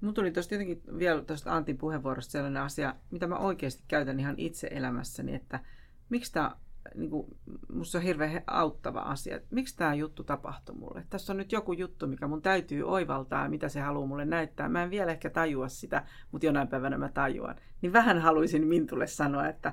Mun 0.00 0.14
tuli 0.14 0.30
tuosta 0.30 0.54
jotenkin 0.54 0.82
vielä 0.98 1.22
tuosta 1.22 1.56
Antin 1.56 1.78
puheenvuorosta 1.78 2.32
sellainen 2.32 2.62
asia, 2.62 2.94
mitä 3.10 3.26
mä 3.26 3.38
oikeasti 3.38 3.82
käytän 3.88 4.20
ihan 4.20 4.34
itse 4.38 4.68
elämässäni, 4.70 5.34
että 5.34 5.60
miksi 6.08 6.32
tämä 6.32 6.56
niin 6.94 7.10
kuin, 7.10 7.26
musta 7.72 7.98
on 7.98 8.04
hirveän 8.04 8.42
auttava 8.46 9.00
asia, 9.00 9.36
että 9.36 9.48
miksi 9.50 9.76
tämä 9.76 9.94
juttu 9.94 10.24
tapahtui 10.24 10.74
mulle. 10.74 11.06
Tässä 11.10 11.32
on 11.32 11.36
nyt 11.36 11.52
joku 11.52 11.72
juttu, 11.72 12.06
mikä 12.06 12.26
mun 12.26 12.42
täytyy 12.42 12.82
oivaltaa, 12.82 13.48
mitä 13.48 13.68
se 13.68 13.80
haluaa 13.80 14.06
mulle 14.06 14.24
näyttää. 14.24 14.68
Mä 14.68 14.82
en 14.82 14.90
vielä 14.90 15.12
ehkä 15.12 15.30
tajua 15.30 15.68
sitä, 15.68 16.06
mutta 16.32 16.46
jonain 16.46 16.68
päivänä 16.68 16.98
mä 16.98 17.08
tajuan. 17.08 17.56
Niin 17.82 17.92
vähän 17.92 18.18
haluaisin 18.18 18.66
Mintulle 18.66 19.06
sanoa, 19.06 19.48
että 19.48 19.72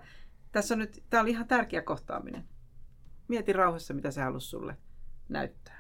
tässä 0.52 0.76
on 0.76 0.80
nyt, 0.80 1.04
tämä 1.10 1.22
oli 1.22 1.30
ihan 1.30 1.48
tärkeä 1.48 1.82
kohtaaminen. 1.82 2.44
Mieti 3.28 3.54
rauhassa, 3.54 3.94
mitä 3.94 4.12
se 4.12 4.22
halusi 4.22 4.48
sulle 4.48 4.78
näyttää. 5.30 5.80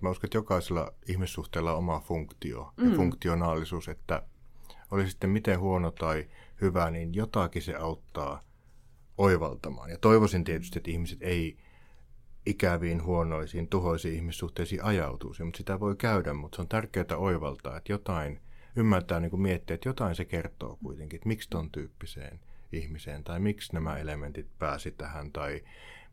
Mä 0.00 0.10
uskon, 0.10 0.28
että 0.28 0.38
jokaisella 0.38 0.94
ihmissuhteella 1.08 1.72
on 1.72 1.78
oma 1.78 2.00
funktio 2.00 2.72
ja 2.76 2.84
mm. 2.84 2.92
funktionaalisuus, 2.92 3.88
että 3.88 4.22
oli 4.90 5.10
sitten 5.10 5.30
miten 5.30 5.60
huono 5.60 5.90
tai 5.90 6.28
hyvä, 6.60 6.90
niin 6.90 7.14
jotakin 7.14 7.62
se 7.62 7.74
auttaa– 7.74 8.40
oivaltamaan. 9.18 9.90
Ja 9.90 9.98
toivoisin 9.98 10.44
tietysti, 10.44 10.78
että 10.78 10.90
ihmiset 10.90 11.22
ei 11.22 11.56
ikäviin, 12.46 13.04
huonoisiin, 13.04 13.68
tuhoisiin 13.68 14.14
ihmissuhteisiin 14.14 14.84
ajautuisi, 14.84 15.44
mutta 15.44 15.58
sitä 15.58 15.80
voi 15.80 15.96
käydä, 15.96 16.34
mutta 16.34 16.56
se 16.56 16.62
on 16.62 16.68
tärkeää 16.68 17.16
oivaltaa, 17.16 17.76
että 17.76 17.92
jotain, 17.92 18.40
ymmärtää 18.76 19.20
niin 19.20 19.30
kuin 19.30 19.42
miettiä, 19.42 19.74
että 19.74 19.88
jotain 19.88 20.14
se 20.14 20.24
kertoo 20.24 20.78
kuitenkin, 20.82 21.16
että 21.16 21.28
miksi 21.28 21.50
ton 21.50 21.70
tyyppiseen 21.70 22.40
ihmiseen, 22.72 23.24
tai 23.24 23.40
miksi 23.40 23.72
nämä 23.72 23.96
elementit 23.96 24.46
pääsi 24.58 24.90
tähän, 24.90 25.32
tai 25.32 25.62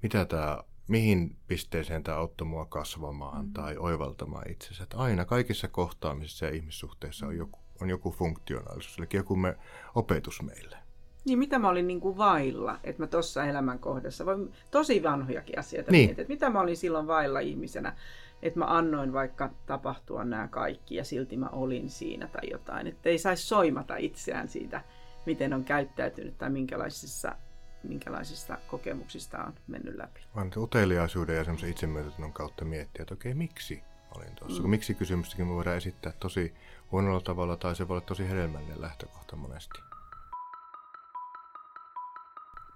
mitä 0.03 0.25
tämä, 0.25 0.63
mihin 0.87 1.37
pisteeseen 1.47 2.03
tämä 2.03 2.17
auttoi 2.17 2.47
mua 2.47 2.65
kasvamaan 2.65 3.45
mm. 3.45 3.53
tai 3.53 3.77
oivaltamaan 3.77 4.51
itsensä. 4.51 4.83
Että 4.83 4.97
aina 4.97 5.25
kaikissa 5.25 5.67
kohtaamisissa 5.67 6.45
ja 6.45 6.51
ihmissuhteissa 6.51 7.27
on 7.27 7.37
joku, 7.37 7.59
on 7.81 7.89
joku 7.89 8.11
funktionaalisuus, 8.11 8.97
eli 8.97 9.07
joku 9.13 9.35
me, 9.35 9.57
opetus 9.95 10.41
meille. 10.41 10.82
Niin 11.25 11.39
mitä 11.39 11.59
mä 11.59 11.69
olin 11.69 11.87
niin 11.87 11.99
kuin 11.99 12.17
vailla, 12.17 12.79
että 12.83 13.03
mä 13.03 13.07
tuossa 13.07 13.45
elämänkohdassa, 13.45 14.25
voi 14.25 14.49
tosi 14.71 15.03
vanhojakin 15.03 15.59
asioita 15.59 15.91
niin. 15.91 16.07
mietin, 16.07 16.21
että 16.21 16.33
mitä 16.33 16.49
mä 16.49 16.59
olin 16.59 16.77
silloin 16.77 17.07
vailla 17.07 17.39
ihmisenä, 17.39 17.95
että 18.41 18.59
mä 18.59 18.65
annoin 18.65 19.13
vaikka 19.13 19.49
tapahtua 19.65 20.23
nämä 20.23 20.47
kaikki 20.47 20.95
ja 20.95 21.03
silti 21.03 21.37
mä 21.37 21.49
olin 21.49 21.89
siinä 21.89 22.27
tai 22.27 22.49
jotain, 22.51 22.87
että 22.87 23.09
ei 23.09 23.17
saisi 23.17 23.43
soimata 23.43 23.95
itseään 23.95 24.49
siitä, 24.49 24.81
miten 25.25 25.53
on 25.53 25.63
käyttäytynyt 25.63 26.37
tai 26.37 26.49
minkälaisissa, 26.49 27.35
minkälaisista 27.83 28.57
kokemuksista 28.67 29.43
on 29.43 29.53
mennyt 29.67 29.95
läpi. 29.95 30.21
Vaan 30.35 30.51
uteliaisuuden 30.57 31.35
ja 31.35 31.43
semmoisen 31.43 31.69
itsemyötätunnon 31.69 32.33
kautta 32.33 32.65
miettiä, 32.65 33.01
että 33.01 33.13
okei, 33.13 33.33
miksi 33.33 33.83
olin 34.17 34.35
tuossa. 34.35 34.63
Mm. 34.63 34.69
Miksi 34.69 34.93
kysymystäkin 34.93 35.47
me 35.47 35.53
voidaan 35.53 35.77
esittää 35.77 36.13
tosi 36.19 36.53
huonolla 36.91 37.21
tavalla 37.21 37.57
tai 37.57 37.75
se 37.75 37.87
voi 37.87 37.97
olla 37.97 38.05
tosi 38.05 38.29
hedelmällinen 38.29 38.81
lähtökohta 38.81 39.35
monesti. 39.35 39.92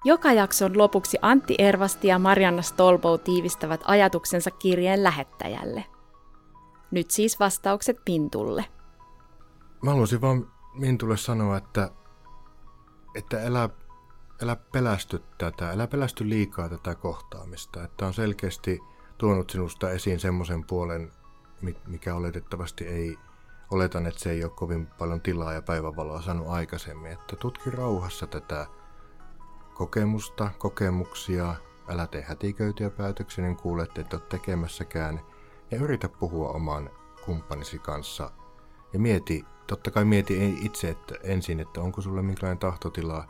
Joka 0.04 0.34
jakson 0.34 0.78
lopuksi 0.78 1.18
Antti 1.22 1.56
Ervasti 1.58 2.08
ja 2.08 2.20
Marianna 2.20 2.62
Stolbow 2.62 3.20
tiivistävät 3.20 3.82
ajatuksensa 3.86 4.52
kirjeen 4.52 5.04
lähettäjälle. 5.04 5.86
Nyt 6.92 7.12
siis 7.12 7.40
vastaukset 7.40 7.98
Pintulle. 8.06 8.66
Mä 9.82 9.90
haluaisin 9.90 10.22
vaan 10.22 10.52
Mintulle 10.74 11.18
sanoa, 11.18 11.58
että, 11.58 11.92
että 13.16 13.46
älä, 13.46 13.70
älä 14.44 14.56
pelästy 14.56 15.24
tätä, 15.38 15.70
älä 15.70 15.88
pelästy 15.88 16.30
liikaa 16.30 16.70
tätä 16.70 16.96
kohtaamista. 16.96 17.84
Että 17.84 18.06
on 18.06 18.14
selkeästi 18.14 18.80
tuonut 19.18 19.50
sinusta 19.50 19.92
esiin 19.92 20.20
semmoisen 20.20 20.64
puolen, 20.64 21.12
mikä 21.88 22.16
oletettavasti 22.16 22.88
ei, 22.88 23.18
oletan, 23.72 24.08
että 24.08 24.20
se 24.20 24.32
ei 24.32 24.44
ole 24.44 24.52
kovin 24.56 24.88
paljon 24.88 25.22
tilaa 25.22 25.54
ja 25.54 25.62
päivävaloa 25.62 26.22
saanut 26.22 26.48
aikaisemmin. 26.48 27.12
Että 27.12 27.36
tutki 27.36 27.72
rauhassa 27.72 28.28
tätä 28.28 28.68
kokemusta, 29.78 30.50
kokemuksia, 30.58 31.56
älä 31.88 32.08
tee 32.08 32.22
hätiköityjä 32.22 32.90
päätöksiä, 32.90 33.44
niin 33.44 33.58
kuulet, 33.58 33.98
että 33.98 34.18
olet 34.18 34.30
tekemässäkään, 34.30 35.22
ja 35.72 35.78
yritä 35.78 36.10
puhua 36.10 36.50
oman 36.50 36.90
kumppanisi 37.26 37.80
kanssa. 37.80 38.32
Ja 38.94 39.00
mieti, 39.00 39.46
totta 39.68 39.92
kai 39.92 40.06
mieti 40.06 40.58
itse 40.62 40.90
että 40.90 41.16
ensin, 41.24 41.60
että 41.60 41.82
onko 41.82 42.02
sulle 42.02 42.22
minkälainen 42.22 42.60
tahtotila 42.60 43.28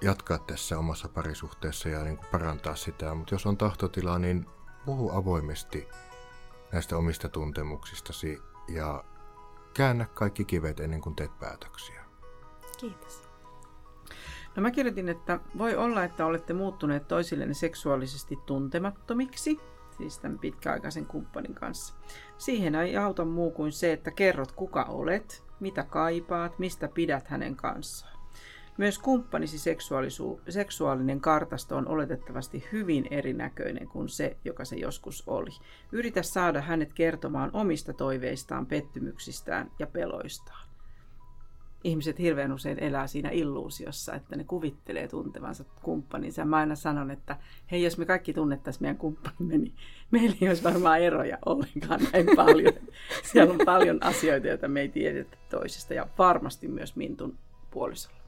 jatkaa 0.00 0.38
tässä 0.38 0.78
omassa 0.78 1.08
parisuhteessa 1.08 1.88
ja 1.88 2.04
niin 2.04 2.16
kuin 2.16 2.28
parantaa 2.32 2.76
sitä. 2.76 3.14
Mutta 3.14 3.34
jos 3.34 3.46
on 3.46 3.56
tahtotilaa, 3.56 4.18
niin 4.18 4.46
puhu 4.86 5.10
avoimesti 5.10 5.88
näistä 6.72 6.96
omista 6.96 7.28
tuntemuksistasi 7.28 8.42
ja 8.68 9.04
käännä 9.74 10.06
kaikki 10.06 10.44
kivet 10.44 10.80
ennen 10.80 11.00
kuin 11.00 11.16
teet 11.16 11.38
päätöksiä. 11.38 12.04
Kiitos. 12.78 13.23
No 14.56 14.62
mä 14.62 14.70
kirjoitin, 14.70 15.08
että 15.08 15.40
voi 15.58 15.76
olla, 15.76 16.04
että 16.04 16.26
olette 16.26 16.52
muuttuneet 16.52 17.08
toisillenne 17.08 17.54
seksuaalisesti 17.54 18.38
tuntemattomiksi, 18.46 19.60
siis 19.96 20.18
tämän 20.18 20.38
pitkäaikaisen 20.38 21.06
kumppanin 21.06 21.54
kanssa. 21.54 21.94
Siihen 22.38 22.74
ei 22.74 22.96
auta 22.96 23.24
muu 23.24 23.50
kuin 23.50 23.72
se, 23.72 23.92
että 23.92 24.10
kerrot 24.10 24.52
kuka 24.52 24.82
olet, 24.82 25.44
mitä 25.60 25.84
kaipaat, 25.84 26.58
mistä 26.58 26.88
pidät 26.88 27.28
hänen 27.28 27.56
kanssaan. 27.56 28.14
Myös 28.76 28.98
kumppanisi 28.98 29.74
seksuaalinen 30.48 31.20
kartasto 31.20 31.76
on 31.76 31.88
oletettavasti 31.88 32.68
hyvin 32.72 33.06
erinäköinen 33.10 33.88
kuin 33.88 34.08
se, 34.08 34.36
joka 34.44 34.64
se 34.64 34.76
joskus 34.76 35.22
oli. 35.26 35.50
Yritä 35.92 36.22
saada 36.22 36.60
hänet 36.60 36.92
kertomaan 36.92 37.50
omista 37.52 37.92
toiveistaan, 37.92 38.66
pettymyksistään 38.66 39.70
ja 39.78 39.86
peloistaan. 39.86 40.68
Ihmiset 41.84 42.18
hirveän 42.18 42.52
usein 42.52 42.78
elää 42.78 43.06
siinä 43.06 43.30
illuusiossa, 43.30 44.14
että 44.14 44.36
ne 44.36 44.44
kuvittelee 44.44 45.08
tuntevansa 45.08 45.64
kumppaninsa. 45.82 46.44
Mä 46.44 46.56
aina 46.56 46.74
sanon, 46.74 47.10
että 47.10 47.36
hei, 47.70 47.82
jos 47.82 47.98
me 47.98 48.06
kaikki 48.06 48.32
tunnettaisiin 48.32 48.82
meidän 48.82 48.96
kumppanimme, 48.96 49.58
niin 49.58 49.74
meillä 50.10 50.36
ei 50.40 50.48
olisi 50.48 50.64
varmaan 50.64 51.00
eroja 51.00 51.38
ollenkaan 51.46 52.00
näin 52.12 52.26
paljon. 52.36 52.72
Siellä 53.32 53.52
on 53.52 53.60
paljon 53.64 53.98
asioita, 54.02 54.46
joita 54.46 54.68
me 54.68 54.80
ei 54.80 54.88
tiedetä 54.88 55.36
toisesta 55.50 55.94
ja 55.94 56.06
varmasti 56.18 56.68
myös 56.68 56.96
Mintun 56.96 57.38
puolisolla. 57.70 58.18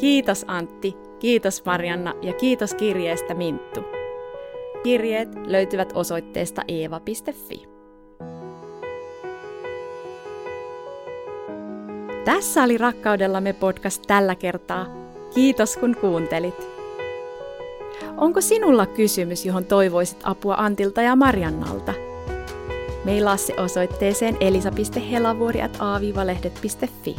Kiitos 0.00 0.44
Antti, 0.48 0.96
kiitos 1.18 1.64
Marianna 1.64 2.14
ja 2.22 2.32
kiitos 2.32 2.74
kirjeestä 2.74 3.34
Minttu. 3.34 3.84
Kirjeet 4.82 5.28
löytyvät 5.46 5.92
osoitteesta 5.94 6.62
eeva.fi. 6.68 7.69
Tässä 12.24 12.62
oli 12.62 12.78
Rakkaudellamme 12.78 13.52
podcast 13.52 14.02
tällä 14.06 14.34
kertaa. 14.34 14.86
Kiitos 15.34 15.76
kun 15.76 15.96
kuuntelit. 16.00 16.68
Onko 18.16 18.40
sinulla 18.40 18.86
kysymys, 18.86 19.46
johon 19.46 19.64
toivoisit 19.64 20.18
apua 20.22 20.54
Antilta 20.54 21.02
ja 21.02 21.16
Mariannalta? 21.16 21.94
Meillä 23.04 23.36
se 23.36 23.54
osoitteeseen 23.60 24.36
elisa.helavuori.aavivalehdet.fi. 24.40 27.16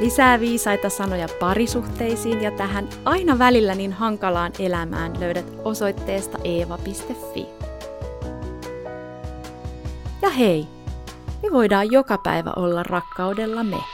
Lisää 0.00 0.40
viisaita 0.40 0.88
sanoja 0.88 1.28
parisuhteisiin 1.40 2.42
ja 2.42 2.50
tähän 2.50 2.88
aina 3.04 3.38
välillä 3.38 3.74
niin 3.74 3.92
hankalaan 3.92 4.52
elämään 4.58 5.20
löydät 5.20 5.52
osoitteesta 5.64 6.38
eeva.fi. 6.44 7.46
Ja 10.22 10.30
hei, 10.30 10.66
me 11.44 11.52
voidaan 11.52 11.92
joka 11.92 12.18
päivä 12.18 12.52
olla 12.56 12.82
rakkaudella 12.82 13.64
me. 13.64 13.93